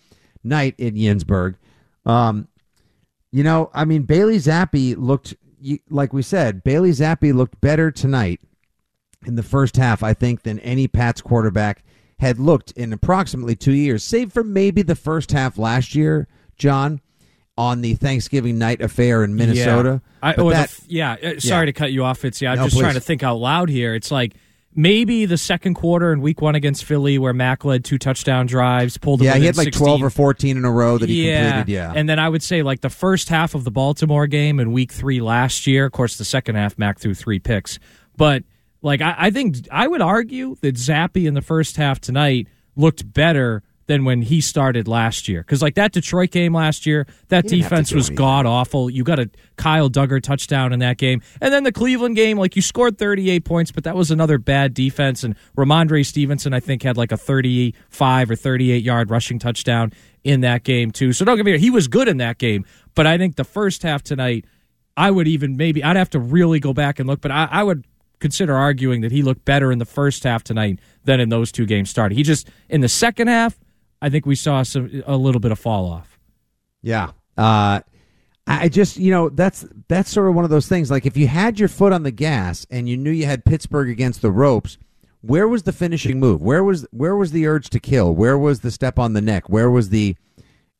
[0.42, 1.56] night in Yensburg.
[2.06, 2.48] Um,
[3.34, 5.34] you know, I mean, Bailey Zappe looked
[5.90, 6.62] like we said.
[6.62, 8.40] Bailey Zappe looked better tonight
[9.26, 11.82] in the first half, I think, than any Pats quarterback
[12.20, 17.00] had looked in approximately two years, save for maybe the first half last year, Jon,
[17.58, 20.00] on the Thanksgiving night affair in Minnesota.
[20.22, 21.64] Yeah, I, that, the, yeah uh, sorry yeah.
[21.66, 22.24] to cut you off.
[22.24, 22.82] It's yeah, I'm no, just please.
[22.82, 23.96] trying to think out loud here.
[23.96, 24.34] It's like
[24.74, 28.96] maybe the second quarter in week one against Philly where Mac led two touchdown drives,
[28.96, 29.84] pulled Yeah, he had like 16.
[29.84, 31.56] 12 or 14 in a row that he yeah.
[31.56, 31.92] completed, yeah.
[31.94, 34.92] And then I would say like the first half of the Baltimore game in week
[34.92, 37.78] three last year, of course the second half Mac threw three picks.
[38.16, 38.44] But
[38.82, 43.12] like I, I think I would argue that Zappe in the first half tonight looked
[43.12, 45.40] better than when he started last year.
[45.40, 48.88] Because like that Detroit game last year, that defense was god awful.
[48.88, 52.56] You got a Kyle Dugger touchdown in that game, and then the Cleveland game, like
[52.56, 55.24] you scored 38 points, but that was another bad defense.
[55.24, 59.92] And Rhamondre Stevenson, I think, had like a 35 or 38 yard rushing touchdown
[60.22, 61.12] in that game too.
[61.12, 63.44] So don't get me wrong, he was good in that game, but I think the
[63.44, 64.44] first half tonight.
[64.96, 67.64] I would even maybe I'd have to really go back and look, but I, I
[67.64, 67.84] would
[68.20, 71.66] consider arguing that he looked better in the first half tonight than in those two
[71.66, 72.14] games started.
[72.14, 73.58] He just in the second half,
[74.04, 76.18] I think we saw some a little bit of fall off.
[76.82, 77.12] Yeah.
[77.36, 77.80] Uh
[78.46, 80.90] I just, you know, that's that's sort of one of those things.
[80.90, 83.88] Like if you had your foot on the gas and you knew you had Pittsburgh
[83.88, 84.76] against the ropes,
[85.22, 86.42] where was the finishing move?
[86.42, 88.14] Where was where was the urge to kill?
[88.14, 89.48] Where was the step on the neck?
[89.48, 90.16] Where was the,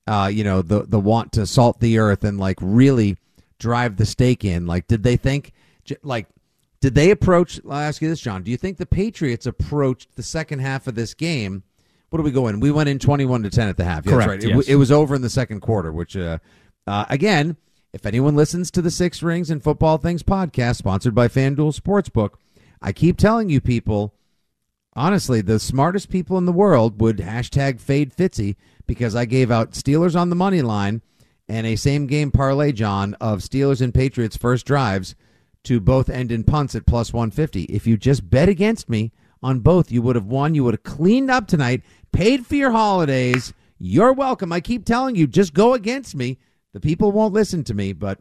[0.06, 3.16] uh, you know, the the want to salt the earth and like really
[3.58, 4.66] drive the stake in?
[4.66, 5.52] Like, did they think,
[6.02, 6.26] like,
[6.80, 7.58] did they approach?
[7.64, 8.42] I'll ask you this, Jon.
[8.42, 11.62] Do you think the Patriots approached the second half of this game?
[12.14, 12.60] What do we go in?
[12.60, 14.06] We went in twenty-one to ten at the half.
[14.06, 14.28] Yeah, Correct.
[14.28, 14.42] Right.
[14.44, 14.68] Yes.
[14.68, 15.92] It, it, was over in the second quarter.
[15.92, 16.38] Which, uh,
[16.86, 17.56] uh, again,
[17.92, 22.34] if anyone listens to the Six Rings and Football Things podcast, sponsored by FanDuel Sportsbook,
[22.80, 24.14] I keep telling you people.
[24.94, 28.54] Honestly, the smartest people in the world would hashtag fade Fitzy
[28.86, 31.02] because I gave out Steelers on the money line
[31.48, 35.16] and a same game parlay, Jon, of Steelers and Patriots first drives
[35.64, 37.64] to both end in punts at plus 150.
[37.64, 39.10] If you just bet against me
[39.44, 40.54] on both, you would have won.
[40.54, 41.82] You would have cleaned up tonight,
[42.14, 43.52] paid for your holidays.
[43.78, 44.52] You're welcome.
[44.52, 46.38] I keep telling you, just go against me.
[46.72, 48.20] The people won't listen to me, but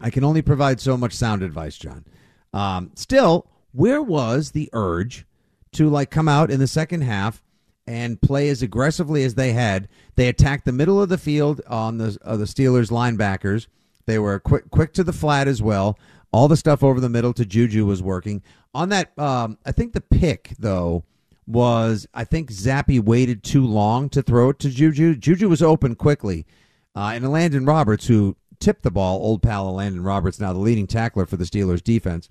[0.00, 2.04] I can only provide so much sound advice, Jon.
[2.52, 5.26] Um, still, where was the urge
[5.72, 7.42] to like come out in the second half
[7.86, 9.88] and play as aggressively as they had?
[10.16, 13.66] They attacked the middle of the field on the uh, the Steelers linebackers.
[14.06, 15.98] They were quick quick to the flat as well.
[16.32, 18.42] All the stuff over the middle to Juju was working.
[18.74, 21.04] On that, um, I think the pick, though,
[21.48, 25.16] was I think Zappe waited too long to throw it to Juju.
[25.16, 26.46] Juju was open quickly.
[26.94, 30.86] Uh, and Landon Roberts, who tipped the ball, old pal Landon Roberts, now the leading
[30.86, 32.28] tackler for the Steelers defense.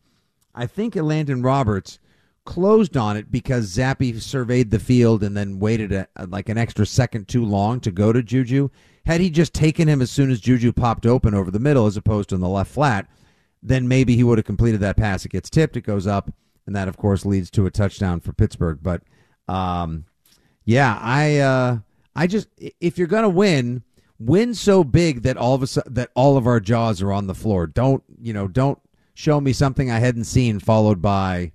[0.54, 2.00] I think Landon Roberts
[2.46, 6.86] closed on it because Zappe surveyed the field and then waited a, like an extra
[6.86, 8.70] second too long to go to Juju.
[9.06, 11.98] Had he just taken him as soon as Juju popped open over the middle as
[11.98, 13.08] opposed to in the left flat,
[13.64, 15.26] then maybe he would have completed that pass.
[15.26, 16.32] It gets tipped, it goes up,
[16.68, 18.80] and that of course leads to a touchdown for Pittsburgh.
[18.82, 19.02] But
[19.48, 20.06] um,
[20.66, 21.78] yeah, I uh,
[22.16, 22.50] I just
[22.80, 23.84] if you're gonna win,
[24.20, 27.34] win so big that all of a that all of our jaws are on the
[27.34, 27.66] floor.
[27.66, 28.48] Don't you know?
[28.48, 28.80] Don't
[29.16, 31.54] show me something I hadn't seen, followed by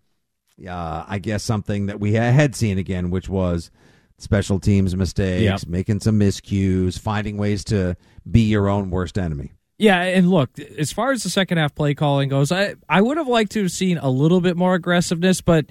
[0.67, 3.71] uh, I guess something that we had seen again, which was
[4.19, 5.67] special teams mistakes, yep.
[5.67, 7.97] making some miscues, finding ways to
[8.31, 9.53] be your own worst enemy.
[9.79, 13.17] Yeah, and look, as far as the second half play calling goes, I I would
[13.17, 15.67] have liked to have seen a little bit more aggressiveness, but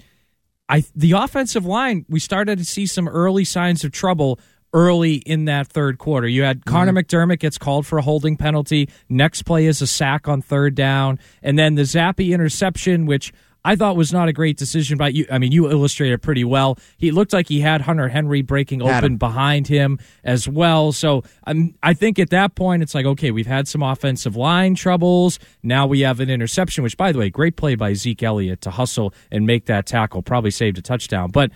[0.68, 4.38] I the offensive line, we started to see some early signs of trouble
[4.74, 6.26] early in that third quarter.
[6.26, 7.14] You had Connor mm-hmm.
[7.14, 8.88] McDermott gets called for a holding penalty.
[9.08, 13.32] Next play is a sack on third down, and then the Zappe interception, which
[13.64, 15.24] I thought was not a great decision by you.
[15.30, 16.78] I mean, you illustrated pretty well.
[16.96, 19.18] He looked like he had Hunter Henry breaking Had open him.
[19.18, 20.90] behind him as well.
[20.90, 24.74] So um, I think at that point, it's like, okay, we've had some offensive line
[24.74, 25.38] troubles.
[25.62, 28.70] Now we have an interception, which, by the way, great play by Zeke Elliott to
[28.72, 30.22] hustle and make that tackle.
[30.22, 31.30] Probably saved a touchdown.
[31.30, 31.52] But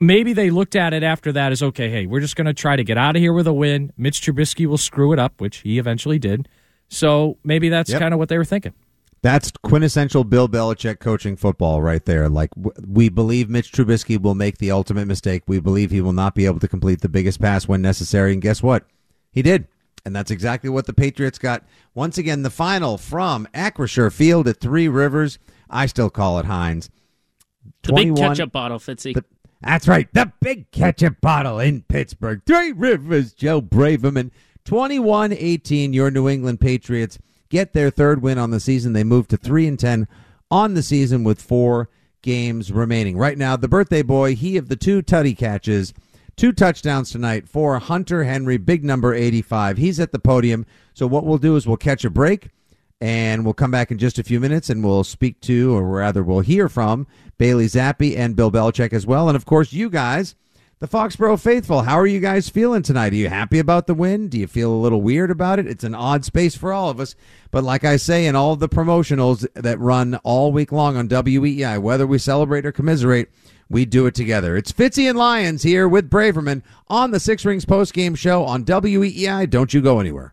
[0.00, 2.76] maybe they looked at it after that as okay, hey, we're just going to try
[2.76, 3.92] to get out of here with a win.
[3.98, 6.48] Mitch Trubisky will screw it up, which he eventually did.
[6.88, 8.00] So maybe that's Yep.
[8.00, 8.72] kind of what they were thinking.
[9.22, 12.28] That's quintessential Bill Belichick coaching football right there.
[12.28, 12.50] Like
[12.86, 15.42] we believe Mitch Trubisky will make the ultimate mistake.
[15.46, 18.32] We believe he will not be able to complete the biggest pass when necessary.
[18.32, 18.86] And guess what?
[19.30, 19.68] He did.
[20.06, 21.64] And that's exactly what the Patriots got.
[21.94, 25.38] Once again, the final from Acrisure Field at Three Rivers.
[25.68, 26.88] I still call it Heinz.
[27.82, 29.14] The big ketchup bottle, Fitzy.
[29.14, 29.24] The-
[29.62, 30.08] that's right.
[30.14, 32.40] The big ketchup bottle in Pittsburgh.
[32.46, 34.30] Three Rivers, Joe Braverman.
[34.64, 37.18] 21 18, your New England Patriots
[37.50, 38.94] get their third win on the season.
[38.94, 40.08] They move to 3 and 10
[40.50, 41.90] on the season with four
[42.22, 43.16] games remaining.
[43.16, 45.92] Right now, the birthday boy, he of the two tutty catches,
[46.36, 49.76] two touchdowns tonight for Hunter Henry, big number 85.
[49.76, 50.64] He's at the podium.
[50.94, 52.48] So, what we'll do is we'll catch a break
[53.00, 56.22] and we'll come back in just a few minutes and we'll speak to, or rather,
[56.22, 57.06] we'll hear from
[57.38, 59.28] Bailey Zappe and Bill Belichick as well.
[59.28, 60.34] And of course, you guys,
[60.80, 63.12] the Foxborough faithful, how are you guys feeling tonight?
[63.12, 64.28] Are you happy about the win?
[64.28, 65.66] Do you feel a little weird about it?
[65.66, 67.14] It's an odd space for all of us.
[67.50, 71.76] But like I say in all the promotionals that run all week long on WEI,
[71.76, 73.30] whether we celebrate or commiserate,
[73.68, 74.56] we do it together.
[74.56, 78.64] It's Fitzy and Lyons here with Braverman on the Six Rings post game show on
[78.64, 79.44] WEI.
[79.44, 80.32] Don't you go anywhere.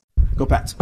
[0.35, 0.75] Go Pats.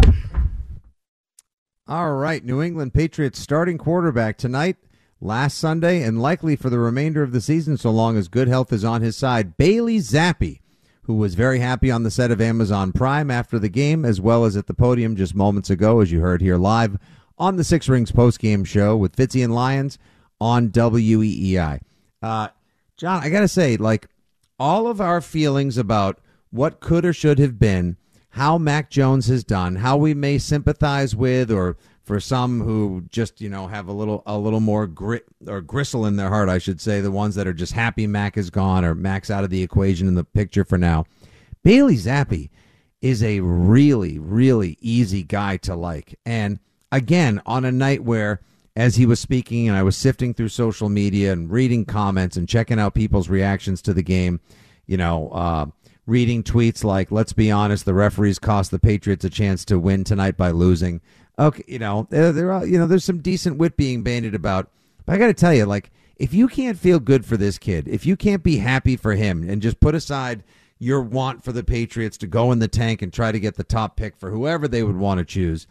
[1.86, 4.76] All right, New England Patriots starting quarterback tonight,
[5.20, 8.72] last Sunday, and likely for the remainder of the season, so long as good health
[8.72, 9.56] is on his side.
[9.56, 10.60] Bailey Zappe,
[11.02, 14.44] who was very happy on the set of Amazon Prime after the game, as well
[14.44, 16.96] as at the podium just moments ago, as you heard here live
[17.36, 19.98] on the Six Rings postgame show with Fitzy and Lyons
[20.40, 21.80] on WEEI.
[22.22, 22.48] Uh,
[22.96, 24.06] John, I got to say, like,
[24.60, 27.96] all of our feelings about what could or should have been
[28.30, 33.40] how Mac Jones has done, how we may sympathize with, or for some who just
[33.40, 36.58] you know have a little a little more grit or gristle in their heart, I
[36.58, 39.50] should say, the ones that are just happy Mac is gone or Mac's out of
[39.50, 41.04] the equation in the picture for now.
[41.62, 42.50] Bailey Zappe
[43.00, 46.58] is a really really easy guy to like, and
[46.90, 48.40] again on a night where.
[48.76, 52.48] As he was speaking, and I was sifting through social media and reading comments and
[52.48, 54.40] checking out people's reactions to the game,
[54.86, 55.66] you know, uh,
[56.10, 60.02] reading tweets like, let's be honest, the referees cost the Patriots a chance to win
[60.02, 61.00] tonight by losing.
[61.38, 64.68] Okay, you know, there, are, you know, there's some decent wit being bandied about.
[65.06, 67.86] But I got to tell you, like, if you can't feel good for this kid,
[67.88, 70.42] if you can't be happy for him and just put aside
[70.80, 73.64] your want for the Patriots to go in the tank and try to get the
[73.64, 75.68] top pick for whoever they would want to choose,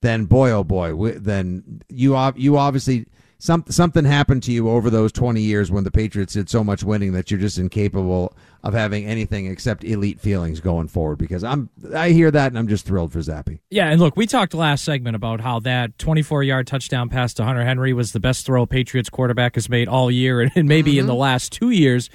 [0.00, 3.06] then boy, oh boy, then you, you obviously,
[3.42, 6.84] some, something happened to you over those 20 years when the Patriots did so much
[6.84, 11.68] winning that you're just incapable of having anything except elite feelings going forward because I'm
[11.92, 13.58] I hear that and I'm just thrilled for Zappe.
[13.68, 17.44] Yeah, and look, we talked last segment about how that 24 yard touchdown pass to
[17.44, 21.00] Hunter Henry was the best throw Patriots quarterback has made all year and, and maybe
[21.00, 21.22] in the mm-hmm.
[21.22, 22.10] last two years.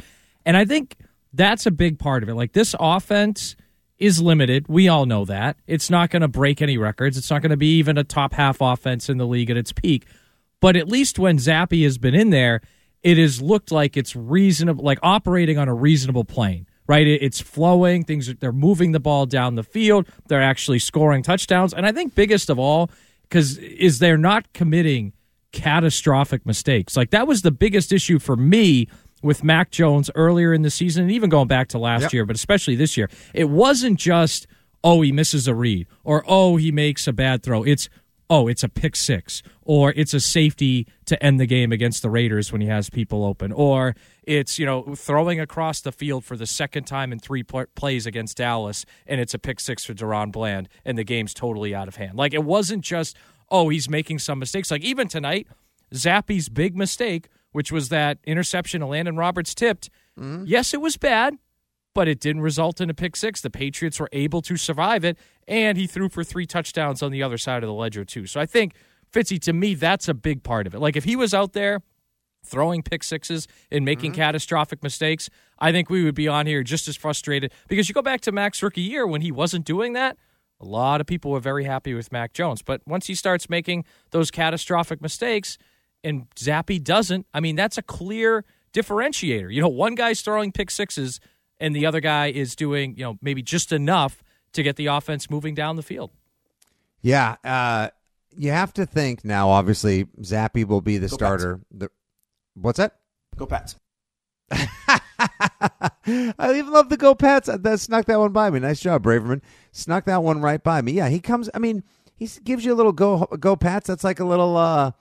[0.46, 0.96] And I think
[1.34, 2.36] that's a big part of it.
[2.36, 3.58] Like this offense
[4.00, 4.70] is limited.
[4.70, 5.58] We all know that.
[5.68, 7.18] It's not going to break any records.
[7.18, 9.74] It's not going to be even a top half offense in the league at its
[9.74, 10.06] peak.
[10.62, 12.62] But at least when Zappe has been in there,
[13.03, 17.05] it has looked like it's reasonable, like operating on a reasonable plane, right?
[17.08, 18.03] It's flowing.
[18.03, 20.08] Things are, they're moving the ball down the field.
[20.28, 21.74] They're actually scoring touchdowns.
[21.74, 22.89] And I think biggest of all,
[23.24, 25.14] because is they're not committing
[25.51, 26.95] catastrophic mistakes.
[26.97, 28.88] Like that was the biggest issue for me
[29.24, 32.14] with Mac Jones earlier in the season, and even going back to last Yep.
[32.14, 33.10] year, but especially this year.
[33.34, 34.47] It wasn't just
[34.84, 37.64] oh he misses a read or oh he makes a bad throw.
[37.64, 37.89] It's
[38.30, 42.10] oh it's a pick six or it's a safety to end the game against the
[42.10, 46.36] Raiders when he has people open or it's you know throwing across the field for
[46.36, 49.94] the second time in three pl- plays against Dallas and it's a pick six for
[49.94, 52.18] DaRon Bland and the game's totally out of hand.
[52.18, 53.16] Like it wasn't just
[53.50, 54.72] oh he's making some mistakes.
[54.72, 55.48] Like even tonight,
[55.94, 59.90] Zappe's big mistake, which was that interception of Landon Roberts tipped.
[60.20, 60.44] Mm-hmm.
[60.48, 61.38] Yes, it was bad,
[61.98, 63.41] but it didn't result in a pick six.
[63.41, 65.18] The Patriots were able to survive it,
[65.48, 68.28] and he threw for three touchdowns on the other side of the ledger too.
[68.28, 68.76] So I think
[69.12, 70.80] Fitzy, to me, that's a big part of it.
[70.80, 71.82] Like if he was out there
[72.45, 74.22] throwing pick sixes and making mm-hmm.
[74.22, 77.52] catastrophic mistakes, I think we would be on here just as frustrated.
[77.68, 80.18] Because you go back to Mac's rookie year when he wasn't doing that,
[80.62, 82.62] a lot of people were very happy with Mac Jones.
[82.62, 85.58] But once he starts making those catastrophic mistakes
[86.04, 89.52] and Zappe doesn't, I mean, that's a clear differentiator.
[89.52, 91.20] You know, one guy's throwing pick sixes
[91.60, 95.30] and the other guy is doing, you know, maybe just enough to get the offense
[95.30, 96.12] moving down the field.
[97.01, 97.89] Yeah, uh,
[98.36, 99.49] you have to think now.
[99.49, 101.62] Obviously, Zappe will be the Go starter.
[101.72, 101.89] The,
[102.55, 102.95] what's that?
[103.36, 103.76] Go Pats.
[104.51, 104.99] I
[106.55, 107.49] even love the go Pats.
[107.53, 108.60] That snuck that one by me.
[108.60, 109.41] Nice job, Braverman.
[109.72, 110.93] Snuck that one right by me.
[110.93, 111.49] Yeah, he comes.
[111.53, 111.84] I mean,
[112.16, 113.88] he gives you a little go go Pats.
[113.88, 114.58] That's like a little.
[114.58, 114.91] uh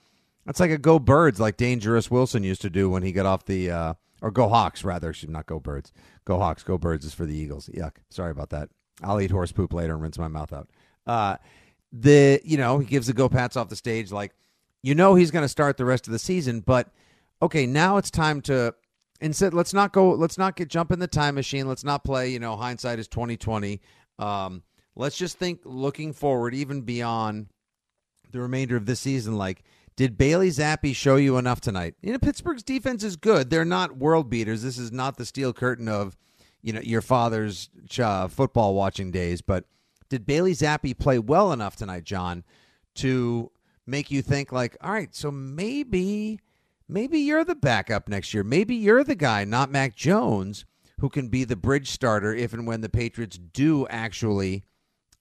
[0.44, 3.44] That's like a go Birds, like Dangerous Wilson used to do when he got off
[3.44, 3.70] the.
[3.70, 5.12] uh or go Hawks rather.
[5.12, 5.92] Should not go Birds.
[6.27, 6.62] Go Hawks.
[6.62, 7.70] Go Birds is for the Eagles.
[7.72, 7.97] Yuck.
[8.11, 8.68] Sorry about that.
[9.03, 10.68] I'll eat horse poop later and rinse my mouth out.
[11.07, 11.37] Uh
[11.93, 14.35] the you know he gives the go Pats off the stage like
[14.83, 16.93] you know he's going to start the rest of the season, but
[17.41, 18.74] okay, now it's time to
[19.20, 21.68] instead let's not go let's not get jump in the time machine.
[21.68, 23.81] Let's not play, you know, hindsight is 2020.
[24.18, 24.62] Um
[24.97, 27.49] let's just think looking forward even beyond
[28.33, 29.62] the remainder of this season like
[29.97, 31.94] did Bailey Zappe show you enough tonight?
[32.03, 33.49] You know, Pittsburgh's defense is good.
[33.49, 34.62] They're not world beaters.
[34.62, 36.16] This is not the steel curtain of,
[36.62, 39.40] you know, your father's uh, football watching days.
[39.40, 39.64] But
[40.11, 42.44] did Bailey Zappe play well enough tonight, John,
[42.97, 43.51] to
[43.86, 46.40] make you think like, all right, so maybe,
[46.88, 48.44] maybe you're the backup next year.
[48.44, 50.66] Maybe you're the guy, not Mac Jones,
[51.01, 54.64] who can be the bridge starter if and when the Patriots do actually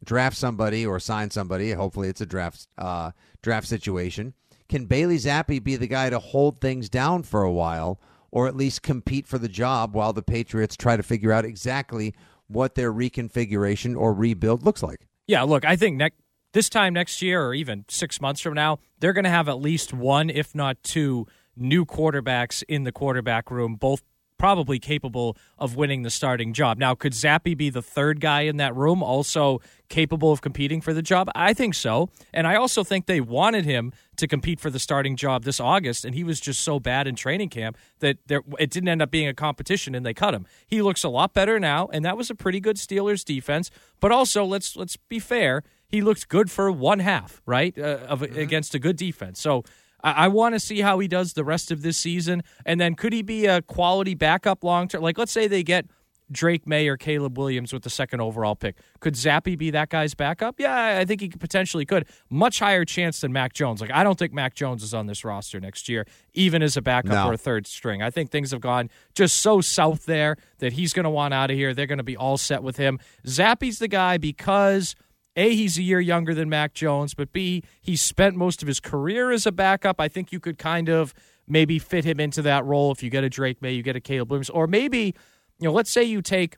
[0.04, 1.72] draft somebody or sign somebody.
[1.72, 3.12] Hopefully, it's a draft uh,
[3.42, 4.34] draft situation.
[4.68, 8.00] Can Bailey Zappe be the guy to hold things down for a while,
[8.32, 12.14] or at least compete for the job while the Patriots try to figure out exactly
[12.48, 15.08] what their reconfiguration or rebuild looks like?
[15.28, 16.18] Yeah, look, I think next
[16.54, 19.60] this time next year or even six months from now, they're going to have at
[19.60, 24.04] least one, if not two, new quarterbacks in the quarterback room, both
[24.38, 26.78] probably capable of winning the starting job.
[26.78, 30.94] Now, could Zappe be the third guy in that room, also capable of competing for
[30.94, 31.30] the job?
[31.36, 32.10] I think so.
[32.34, 36.06] And I also think they wanted him to compete for the starting job this August,
[36.06, 39.12] and he was just so bad in training camp that there, it didn't end up
[39.12, 40.46] being a competition, and they cut him.
[40.68, 43.72] He looks a lot better now, and that was a pretty good Steelers defense.
[44.00, 48.22] But also, let's let's be fair, he looked good for one half, right, uh, of
[48.22, 49.40] against a good defense.
[49.40, 49.64] So.
[50.06, 52.44] I, I want to see how he does the rest of this season.
[52.66, 55.02] And then could he be a quality backup long term?
[55.02, 55.86] Like, let's say they get
[56.32, 58.78] Drake Maye or Caleb Williams with the second overall pick.
[59.00, 60.60] Could Zappe be that guy's backup?
[60.60, 62.08] Yeah, I think he potentially could.
[62.32, 63.80] Much higher chance than Mac Jones.
[63.80, 66.82] Like, I don't think Mac Jones is on this roster next year, even as a
[66.82, 67.28] backup No.
[67.30, 68.02] or a third string.
[68.02, 71.52] I think things have gone just so south there that he's going to want out
[71.52, 71.76] of here.
[71.76, 73.00] They're going to be all set with him.
[73.28, 74.96] Zappe's the guy because
[75.36, 78.80] a, he's a year younger than Mac Jones, but B, he spent most of his
[78.80, 80.00] career as a backup.
[80.00, 81.14] I think you could kind of
[81.48, 84.02] maybe fit him into that role if you get a Drake Maye, you get a
[84.02, 85.14] Caleb Williams, or maybe,
[85.60, 86.58] you know, let's say you take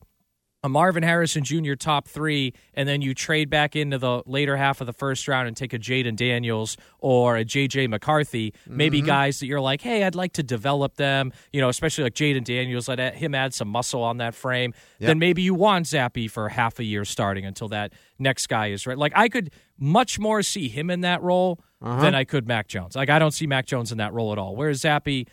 [0.68, 1.76] a Marvin Harrison Jr.
[1.76, 5.47] top three, and then you trade back into the later half of the first round
[5.47, 9.05] and take a Jayden Daniels or a JJ McCarthy, maybe Mhm.
[9.05, 12.43] guys that you're like, hey, I'd like to develop them, you know, especially like Jayden
[12.43, 14.74] Daniels, let him add some muscle on that frame.
[14.99, 15.07] Yep.
[15.07, 18.86] Then maybe you want Zappe for half a year starting until that next guy is
[18.86, 18.97] right.
[18.97, 22.01] Like I could much more see him in that role Uh-huh.
[22.01, 22.95] than I could Mac Jones.
[22.95, 24.55] Like I don't see Mac Jones in that role at all.
[24.55, 25.28] Whereas Zappe,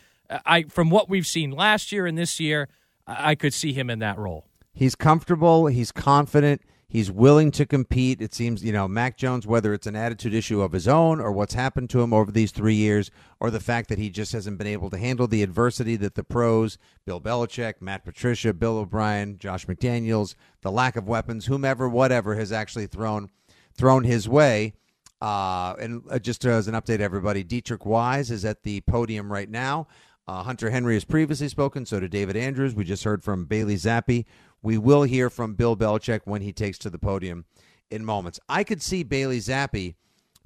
[0.45, 2.69] I from what we've seen last year and this year,
[3.07, 4.47] I could see him in that role.
[4.75, 5.67] He's comfortable.
[5.67, 6.61] He's confident.
[6.87, 8.21] He's willing to compete.
[8.21, 11.31] It seems, you know, Mac Jones, whether it's an attitude issue of his own or
[11.31, 13.09] what's happened to him over these three years,
[13.39, 16.23] or the fact that he just hasn't been able to handle the adversity that the
[16.23, 22.35] pros, Bill Belichick, Matt Patricia, Bill O'Brien, Josh McDaniels, the lack of weapons, whomever, whatever,
[22.35, 23.29] has actually thrown
[23.73, 24.73] thrown his way.
[25.21, 29.49] Uh, and uh, just as an update, everybody, Deatrich Wise is at the podium right
[29.49, 29.87] now.
[30.27, 32.73] Uh, Hunter Henry has previously spoken, so did David Andrews.
[32.73, 34.25] We just heard from Bailey Zappe.
[34.65, 37.45] We will hear from Bill Belichick when he takes to the podium
[37.91, 38.39] in moments.
[38.49, 39.93] I could see Bailey Zappe,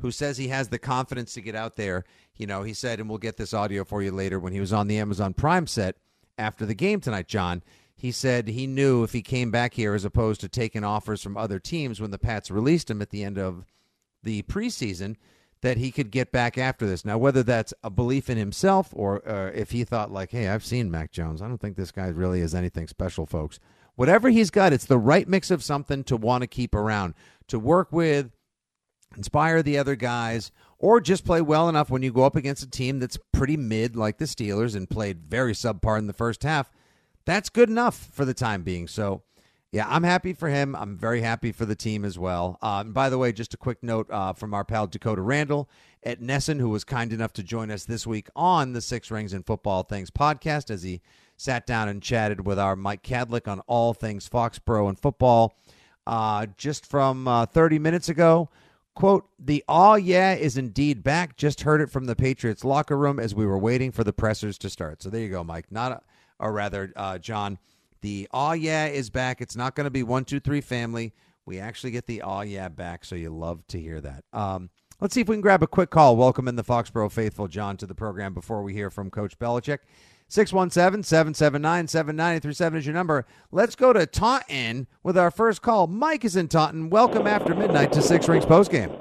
[0.01, 2.03] who says he has the confidence to get out there.
[2.35, 4.73] You know, he said, and we'll get this audio for you later when he was
[4.73, 5.95] on the Amazon Prime set
[6.37, 7.63] after the game tonight, John.
[7.95, 11.37] He said he knew if he came back here as opposed to taking offers from
[11.37, 13.65] other teams when the Pats released him at the end of
[14.21, 15.15] the preseason,
[15.61, 17.05] that he could get back after this.
[17.05, 20.65] Now, whether that's a belief in himself or uh, if he thought, like, hey, I've
[20.65, 21.41] seen Mac Jones.
[21.41, 23.61] I don't think this guy really is anything special, folks.
[23.99, 27.15] Whatever he's got, it's the right mix of something to want to keep around,
[27.49, 28.31] to work with,
[29.17, 32.69] inspire the other guys, or just play well enough when you go up against a
[32.69, 36.71] team that's pretty mid, like the Steelers, and played very subpar in the first half.
[37.25, 38.87] That's good enough for the time being.
[38.87, 39.23] So,
[39.69, 40.77] yeah, I'm happy for him.
[40.77, 42.57] I'm very happy for the team as well.
[42.61, 45.69] Uh, and by the way, just a quick note uh, from our pal Dakota Randall
[46.03, 49.33] at NESN, who was kind enough to join us this week on the Six Rings
[49.33, 51.01] and Football Things podcast as he
[51.39, 55.55] sat down and chatted with our Mike Kadlick on all things Foxborough and football.
[56.05, 58.49] Uh, just from uh, 30 minutes ago,
[58.93, 61.37] quote, the all yeah is indeed back.
[61.37, 64.57] Just heard it from the Patriots locker room as we were waiting for the pressers
[64.57, 65.01] to start.
[65.01, 65.71] So there you go, Mike.
[65.71, 66.01] Not, a,
[66.39, 67.57] or rather, uh, John
[68.01, 69.39] the Aw Yeah is back.
[69.39, 71.13] It's not going to be one, two, three family.
[71.45, 74.25] We actually get the Aw Yeah back, so you love to hear that.
[74.33, 74.69] Um,
[74.99, 76.17] let's see if we can grab a quick call.
[76.17, 79.79] Welcome in the Foxborough faithful, John, to the program before we hear from Coach Belichick.
[80.29, 83.25] 617 779 7937 is your number.
[83.51, 85.87] Let's go to Taunton with our first call.
[85.87, 86.91] Mike is in Taunton.
[86.91, 88.93] Welcome after midnight to Six Rings postgame.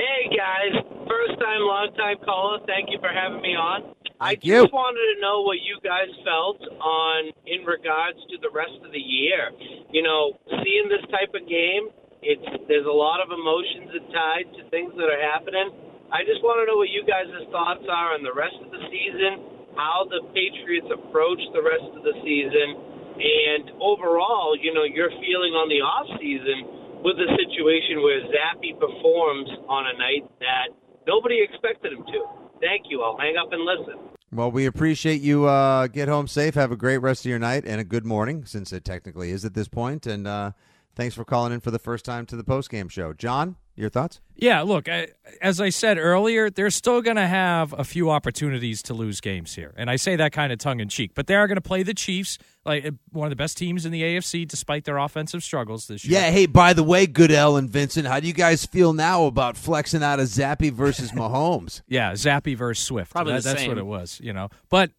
[0.00, 0.72] Hey, guys.
[1.04, 2.64] First time, long time caller.
[2.66, 3.92] Thank you for having me on.
[4.24, 4.62] I Thank you.
[4.64, 8.88] just wanted to know what you guys felt on in regards to the rest of
[8.88, 9.52] the year.
[9.92, 10.32] You know,
[10.64, 11.92] seeing this type of game,
[12.24, 15.68] it's there's a lot of emotions tied to things that are happening.
[16.14, 18.82] I just want to know what you guys' thoughts are on the rest of the
[18.90, 22.78] season, how the Patriots approach the rest of the season,
[23.18, 28.78] and overall, you know, your feeling on the off season with the situation where Zappe
[28.78, 30.70] performs on a night that
[31.06, 32.20] nobody expected him to.
[32.60, 33.02] Thank you.
[33.02, 34.16] I'll hang up and listen.
[34.32, 35.46] Well, we appreciate you.
[35.46, 36.54] Uh, get home safe.
[36.54, 39.44] Have a great rest of your night and a good morning, since it technically is
[39.44, 40.06] at this point.
[40.06, 40.52] And uh,
[40.94, 43.12] thanks for calling in for the first time to the post game show.
[43.12, 44.20] John, your thoughts?
[44.36, 45.08] Yeah, look, I,
[45.40, 49.54] as I said earlier, they're still going to have a few opportunities to lose games
[49.54, 49.72] here.
[49.76, 51.82] And I say that kind of tongue in cheek, but they are going to play
[51.82, 55.42] the Chiefs, like eh, one of the best teams in the AFC despite their offensive
[55.42, 56.20] struggles this year.
[56.20, 56.30] Yeah.
[56.30, 60.02] Hey, by the way, Goodell and Vincent, how do you guys feel now about flexing
[60.02, 61.80] out of Zappe versus Mahomes?
[61.88, 63.12] Yeah, Zappe versus Swift.
[63.12, 63.68] Probably That- the that's same.
[63.70, 64.48] what it was, you know.
[64.68, 64.90] But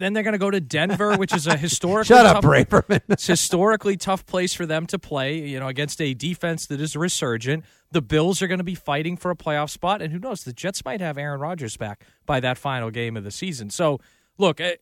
[0.00, 3.02] then they're going to go to Denver, which is a historically Shut up, tough, Braverman.
[3.08, 5.38] it's historically tough place for them to play.
[5.38, 7.64] You know, against a defense that is resurgent.
[7.92, 10.44] The Bills are going to be fighting for a playoff spot, and who knows?
[10.44, 13.68] The Jets might have Aaron Rodgers back by that final game of the season.
[13.68, 14.00] So,
[14.38, 14.76] look, eh,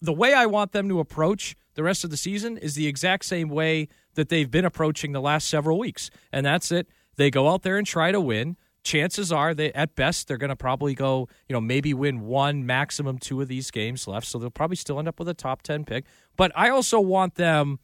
[0.00, 3.24] the way I want them to approach the rest of the season is the exact
[3.24, 6.88] same way that they've been approaching the last several weeks, and that's it.
[7.16, 10.48] They go out there and try to win chances are they at best they're going
[10.48, 14.26] to probably go you know maybe win one maximum two of these games left.
[14.26, 16.04] So they'll probably still end up with a top 10 pick.
[16.36, 17.78] But i also want them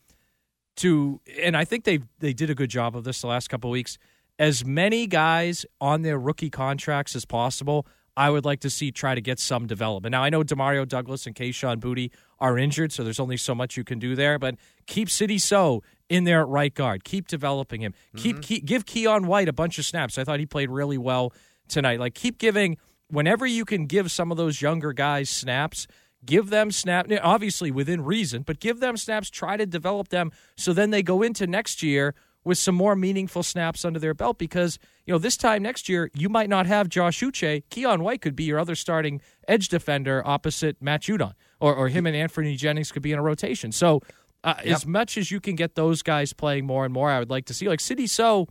[0.76, 3.70] to and i think they they did a good job of this the last couple
[3.70, 3.98] weeks
[4.38, 7.86] as many guys on their rookie contracts as possible
[8.16, 10.12] i would like to see try to get some development.
[10.12, 13.76] Now i know demario douglas and Kayshon Boutte are injured so there's only so much
[13.76, 14.56] you can do there but
[14.86, 17.04] keep Sidy Sow in there at right guard.
[17.04, 17.94] Keep developing him.
[18.16, 18.40] Keep, mm-hmm.
[18.42, 20.18] keep give Keion White a bunch of snaps.
[20.18, 21.32] I thought he played really well
[21.68, 22.00] tonight.
[22.00, 22.76] Like keep giving
[23.08, 25.86] whenever you can give some of those younger guys snaps
[26.24, 30.72] give them snap obviously within reason but give them snaps try to develop them so
[30.72, 32.14] then they go into next year
[32.46, 36.10] with some more meaningful snaps under their belt because you know this time next year
[36.14, 37.64] you might not have Josh Uche.
[37.70, 42.06] Keion White could be your other starting edge defender opposite Matt Judon, or or him
[42.06, 43.72] and Anfernee Jennings could be in a rotation.
[43.72, 44.00] So
[44.44, 47.30] uh, as much as you can get those guys playing more and more, I would
[47.30, 48.06] like to see like City.
[48.06, 48.46] So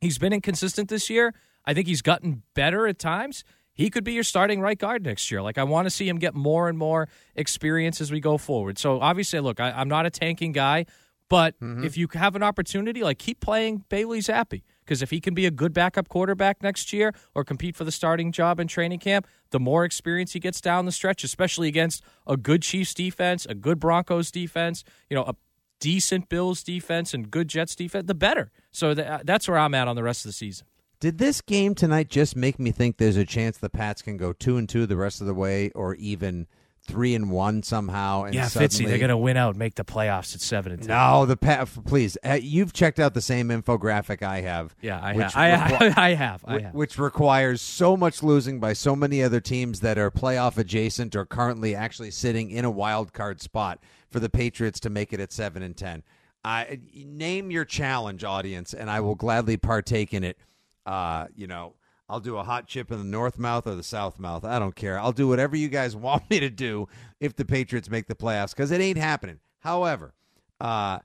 [0.00, 1.34] he's been inconsistent this year.
[1.64, 3.42] I think he's gotten better at times.
[3.72, 5.42] He could be your starting right guard next year.
[5.42, 8.78] Like I want to see him get more and more experience as we go forward.
[8.78, 10.86] So obviously, look, I, I'm not a tanking guy,
[11.28, 11.84] but mm-hmm.
[11.84, 14.62] if you have an opportunity, like keep playing Bailey Zappe.
[14.84, 17.90] Because if he can be a good backup quarterback next year or compete for the
[17.90, 22.04] starting job in training camp, the more experience he gets down the stretch, especially against
[22.24, 25.34] a good Chiefs defense, a good Broncos defense, you know, a
[25.80, 28.50] decent Bills defense and good Jets defense, the better.
[28.70, 30.66] So th- uh, that's where I'm at on the rest of the season.
[30.98, 34.32] Did this game tonight just make me think there's a chance the Pats can go
[34.32, 36.46] two and two the rest of the way, or even
[36.86, 38.24] three and one somehow.
[38.24, 40.72] And yeah, suddenly, Fitzy, they're going to win out and make the playoffs at seven
[40.72, 40.88] and ten.
[40.88, 42.16] No, the pa- please.
[42.24, 44.74] Uh, you've checked out the same infographic I have.
[44.80, 45.36] Yeah, I which have.
[45.36, 46.44] I, requi- I have.
[46.46, 46.74] I have.
[46.74, 51.26] Which requires so much losing by so many other teams that are playoff adjacent or
[51.26, 53.80] currently actually sitting in a wild card spot
[54.10, 56.02] for the Patriots to make it at seven and ten.
[56.44, 60.38] I name your challenge, audience, and I will gladly partake in it.
[60.86, 61.74] Uh, you know,
[62.08, 64.44] I'll do a hot chip in the north mouth or the south mouth.
[64.44, 64.98] I don't care.
[64.98, 66.88] I'll do whatever you guys want me to do
[67.20, 69.40] if the Patriots make the playoffs because it ain't happening.
[69.60, 70.14] However,
[70.60, 71.00] uh,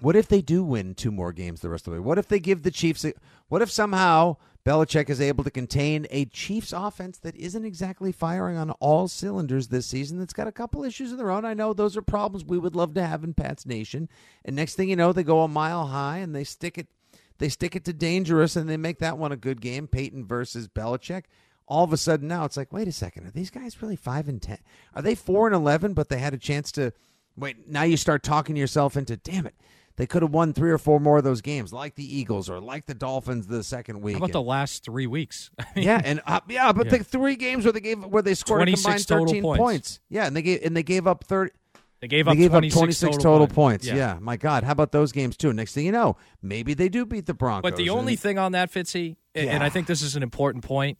[0.00, 2.04] what if they do win two more games the rest of the way?
[2.04, 3.04] What if they give the Chiefs?
[3.04, 3.12] A,
[3.48, 8.56] what if somehow Belichick is able to contain a Chiefs offense that isn't exactly firing
[8.56, 10.18] on all cylinders this season?
[10.18, 11.44] That's got a couple issues of their own.
[11.44, 14.08] I know those are problems we would love to have in Pat's Nation.
[14.44, 16.88] And next thing you know, they go a mile high and they stick it.
[17.42, 19.88] They stick it to dangerous and they make that one a good game.
[19.88, 21.24] Payton versus Belichick.
[21.66, 24.28] All of a sudden now it's like, wait a second, are these guys really five
[24.28, 24.58] and ten?
[24.94, 25.92] Are they four and eleven?
[25.92, 26.92] But they had a chance to
[27.36, 27.68] wait.
[27.68, 29.56] Now you start talking yourself into, damn it.
[29.96, 32.60] They could have won three or four more of those games, like the Eagles or
[32.60, 34.14] like the Dolphins the second week.
[34.14, 35.50] How about And- the last three weeks?
[35.58, 36.98] I mean, yeah, and uh, yeah, but Yeah.
[36.98, 39.98] the three games where they gave where they scored combined thirteen points.
[40.08, 41.50] Yeah, and they gave and they gave up thirty.
[42.02, 43.86] They gave they up gave 26 up 26 total total, points.
[43.86, 43.94] Yeah.
[43.94, 44.18] Yeah.
[44.20, 45.52] my God, how about those games too?
[45.52, 47.70] Next thing you know, maybe they do beat the Broncos.
[47.70, 50.22] But the and- only thing on that, Fitzy, and- and I think this is an
[50.24, 50.98] important point.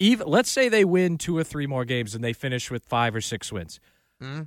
[0.00, 3.14] Even let's say they win two or three more games and they finish with five
[3.14, 3.78] or six wins.
[4.20, 4.42] Hmm?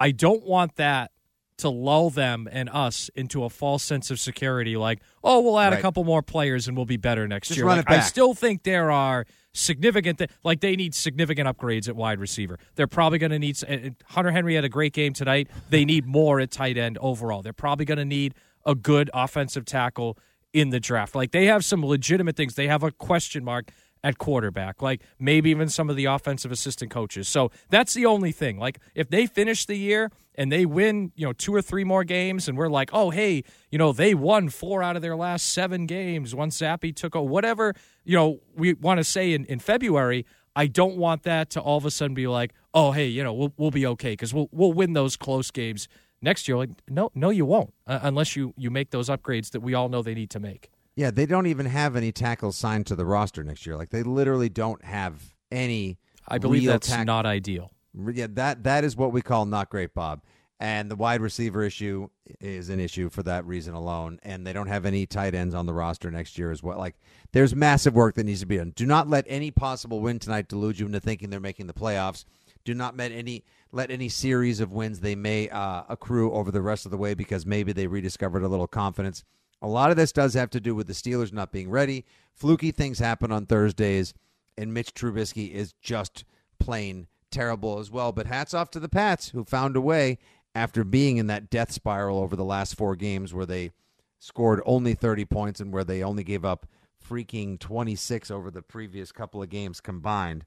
[0.00, 1.12] I don't want that
[1.58, 4.76] to lull them and us into a false sense of security.
[4.76, 7.66] Like, oh, we'll add a couple more players and we'll be better next Just year.
[7.66, 7.88] Like.
[7.88, 9.24] I still think there are
[9.56, 12.58] significant, th- like they need significant upgrades at wide receiver.
[12.74, 13.58] They're probably going to need.
[14.06, 15.48] Hunter Henry had a great game tonight.
[15.70, 17.42] They need more at tight end overall.
[17.42, 18.34] They're probably going to need
[18.64, 20.18] a good offensive tackle
[20.52, 21.14] in the draft.
[21.14, 22.54] Like they have some legitimate things.
[22.54, 23.70] They have a question mark
[24.06, 27.26] at quarterback, like maybe even some of the offensive assistant coaches.
[27.26, 28.56] So that's the only thing.
[28.56, 32.04] Like if they finish the year and they win, you know, two or three more
[32.04, 35.48] games, and we're like, oh hey, you know, they won four out of their last
[35.48, 36.36] seven games.
[36.36, 40.24] Once Zappe took a whatever, you know, we want to say in, in February.
[40.54, 43.34] I don't want that to all of a sudden be like, oh hey, you know,
[43.34, 45.88] we'll we'll be okay because we'll we'll win those close games
[46.22, 46.56] next year.
[46.56, 49.88] Like no, no, you won't uh, unless you you make those upgrades that we all
[49.88, 50.70] know they need to make.
[50.96, 53.76] Yeah, they don't even have any tackles signed to the roster next year.
[53.76, 55.98] Like they literally don't have any.
[56.26, 57.70] I believe that's tack- not ideal.
[58.12, 60.22] Yeah, that that is what we call not great, Bob.
[60.58, 62.08] And the wide receiver issue
[62.40, 64.18] is an issue for that reason alone.
[64.22, 66.78] And they don't have any tight ends on the roster next year as well.
[66.78, 66.96] Like
[67.32, 68.72] there's massive work that needs to be done.
[68.74, 72.24] Do not let any possible win tonight delude you into thinking they're making the playoffs.
[72.64, 76.62] Do not let any let any series of wins they may uh, accrue over the
[76.62, 79.24] rest of the way because maybe they rediscovered a little confidence.
[79.62, 82.04] A lot of this does have to do with the Steelers not being ready.
[82.34, 84.12] Fluky things happen on Thursdays,
[84.56, 86.24] and Mitch Trubisky is just
[86.58, 88.12] plain terrible as well.
[88.12, 90.18] But hats off to the Pats who found a way
[90.54, 93.72] after being in that death spiral over the last four games where they
[94.18, 96.66] scored only 30 points and where they only gave up
[97.06, 100.44] freaking 26 over the previous couple of games combined.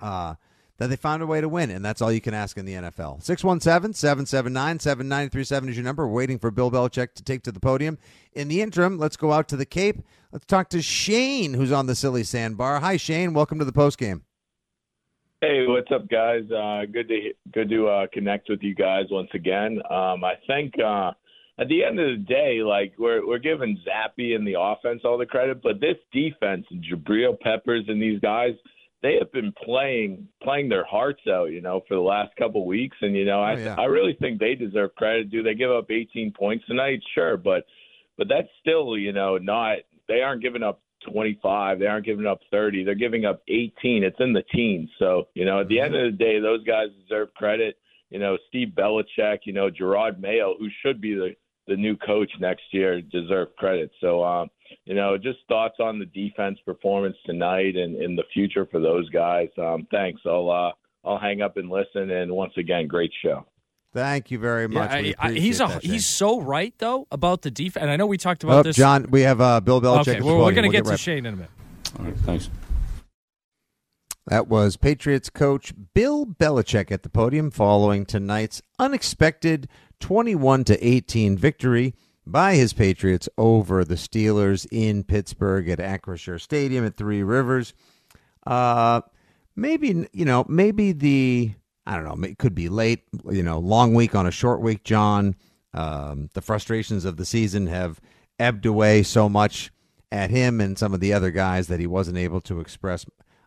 [0.00, 0.34] Uh,
[0.78, 2.74] that they found a way to win, and that's all you can ask in the
[2.74, 3.22] NFL.
[3.22, 6.06] 617 779 7937 is your number.
[6.06, 7.98] We're waiting for Bill Belichick to take to the podium.
[8.32, 10.02] In the interim, let's go out to the Cape.
[10.32, 12.80] Let's talk to Shane, who's on the Silly Sandbar.
[12.80, 13.34] Hi, Shane.
[13.34, 14.22] Welcome to the postgame.
[15.40, 16.44] Hey, what's up, guys?
[16.50, 19.78] Uh, good to good to uh, connect with you guys once again.
[19.90, 21.12] Um, I think uh,
[21.58, 25.18] at the end of the day, like we're we're giving Zappe and the offense all
[25.18, 28.54] the credit, but this defense and Jabril Peppers and these guys,
[29.04, 32.66] they have been playing playing their hearts out, you know, for the last couple of
[32.66, 33.74] weeks, and you know, I Oh, yeah.
[33.78, 35.30] I really think they deserve credit.
[35.30, 37.00] Do they give up 18 points tonight?
[37.14, 37.66] Sure, but
[38.16, 39.78] but that's still, you know, not
[40.08, 41.78] they aren't giving up 25.
[41.80, 42.84] They aren't giving up 30.
[42.84, 44.04] They're giving up 18.
[44.04, 44.88] It's in the teens.
[44.98, 47.76] So, you know, at the end of the day, those guys deserve credit.
[48.08, 51.34] You know, Steve Belichick, you know, Jerod Mayo, who should be the,
[51.66, 53.90] the new coach next year, deserve credit.
[54.00, 54.48] So, um,
[54.84, 59.08] you know, just thoughts on the defense performance tonight and in the future for those
[59.10, 59.48] guys.
[59.58, 60.20] Um, thanks.
[60.26, 60.72] I'll, uh,
[61.08, 62.10] I'll hang up and listen.
[62.10, 63.46] And once again, great show.
[63.92, 64.90] Thank you very much.
[64.90, 67.82] Yeah, I- I- he's a, that, he's so right though about the defense.
[67.82, 68.76] And I know we talked about Oh, this.
[68.76, 70.08] John, we have uh, Bill Belichick.
[70.16, 71.50] Okay, well, we're going to We'll get to right- Shane in a minute.
[71.98, 72.50] All right, thanks.
[74.26, 79.68] That was Patriots coach Bill Belichick at the podium following tonight's unexpected
[80.00, 81.94] 21 to 18 victory
[82.26, 87.74] by his Patriots over the Steelers in Pittsburgh at Acrisure Stadium at Three Rivers.
[88.46, 89.02] Uh,
[89.56, 91.54] maybe you know, maybe the
[91.86, 93.04] I don't know, it could be late.
[93.30, 94.84] You know, long week on a short week.
[94.84, 95.34] John,
[95.72, 98.00] um, the frustrations of the season have
[98.38, 99.70] ebbed away so much
[100.10, 103.04] at him and some of the other guys that he wasn't able to express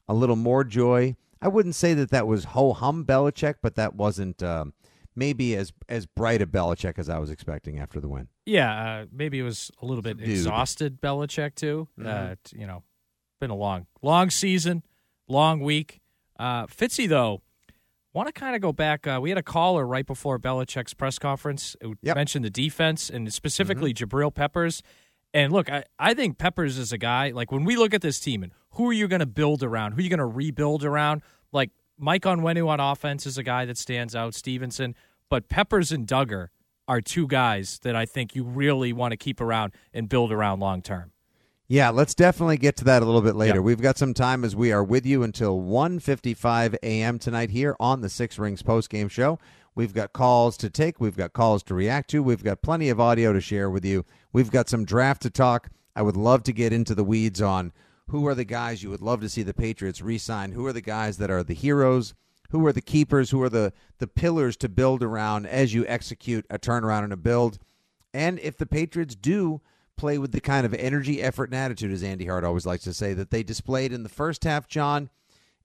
[0.07, 3.95] a little more joy I wouldn't say that that was ho hum Belichick, but that
[3.95, 4.73] wasn't um,
[5.15, 8.27] maybe as as bright a Belichick as I was expecting after the win.
[8.47, 8.71] Yeah,
[9.01, 10.29] uh, maybe it was a little bit Dude.
[10.29, 11.87] exhausted Belichick too.
[11.99, 12.37] Uh, Mhm.
[12.45, 12.83] t- you know,
[13.41, 14.83] been a long, long season,
[15.27, 15.99] long week.
[16.39, 17.41] Uh, Fitzy though,
[18.13, 19.05] want to kind of go back.
[19.05, 23.31] Uh, we had a caller right before Belichick's press conference who mentioned the defense and
[23.33, 24.81] specifically Jabril Peppers.
[25.33, 28.17] And look, I, I think Peppers is a guy like when we look at this
[28.19, 29.91] team and who are you going to build around?
[29.91, 31.21] Who are you going to rebuild around?
[31.51, 34.33] Like Mike Onwenu on offense is a guy that stands out.
[34.35, 34.95] Stevenson,
[35.29, 36.47] but Peppers and Dugger
[36.87, 40.59] are two guys that I think you really want to keep around and build around
[40.59, 41.11] long term.
[41.69, 43.61] Yeah, let's definitely get to that a little bit later.
[43.61, 47.19] We've got some time as we are with you until 1:55 a.m.
[47.19, 49.37] tonight here on the Six Rings postgame show.
[49.75, 52.99] We've got calls to take, we've got calls to react to, we've got plenty of
[52.99, 54.05] audio to share with you.
[54.31, 55.69] We've got some draft to talk.
[55.95, 57.73] I would love to get into the weeds on
[58.09, 60.81] who are the guys you would love to see the Patriots re-sign, who are the
[60.81, 62.13] guys that are the heroes,
[62.49, 66.45] who are the keepers, who are the the pillars to build around as you execute
[66.49, 67.59] a turnaround and a build.
[68.13, 69.61] And if the Patriots do
[69.95, 72.93] play with the kind of energy, effort, and attitude, as Andy Hart always likes to
[72.93, 75.09] say, that they displayed in the first half, John,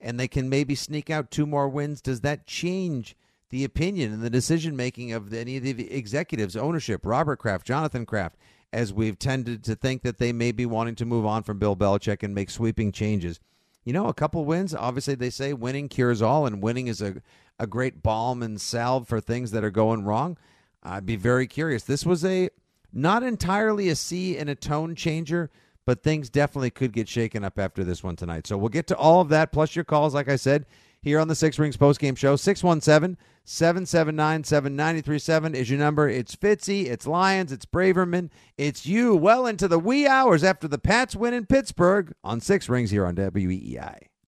[0.01, 3.15] and they can maybe sneak out two more wins, does that change
[3.51, 8.07] the opinion and the decision making of any of the executives, ownership, Robert Kraft, Jonathan
[8.07, 8.37] Kraft,
[8.73, 11.77] as we've tended to think that they may be wanting to move on from Bill
[11.77, 13.39] Belichick and make sweeping changes?
[13.85, 17.17] You know, a couple wins, obviously they say winning cures all, and winning is a,
[17.59, 20.39] a great balm and salve for things that are going wrong.
[20.83, 21.83] I'd be very curious.
[21.83, 22.51] This was a
[22.93, 25.51] not entirely a sea and a tone changer,
[25.85, 28.47] but things definitely could get shaken up after this one tonight.
[28.47, 30.67] So we'll get to all of that, plus your calls, like I said,
[31.01, 32.37] here on the Six Rings postgame show.
[32.37, 36.09] 617 779 7937 is your number.
[36.09, 40.79] It's Fitzy, it's Lions, it's Braverman, it's you well into the wee hours after the
[40.79, 44.12] Pats win in Pittsburgh on Six Rings here on WEEI.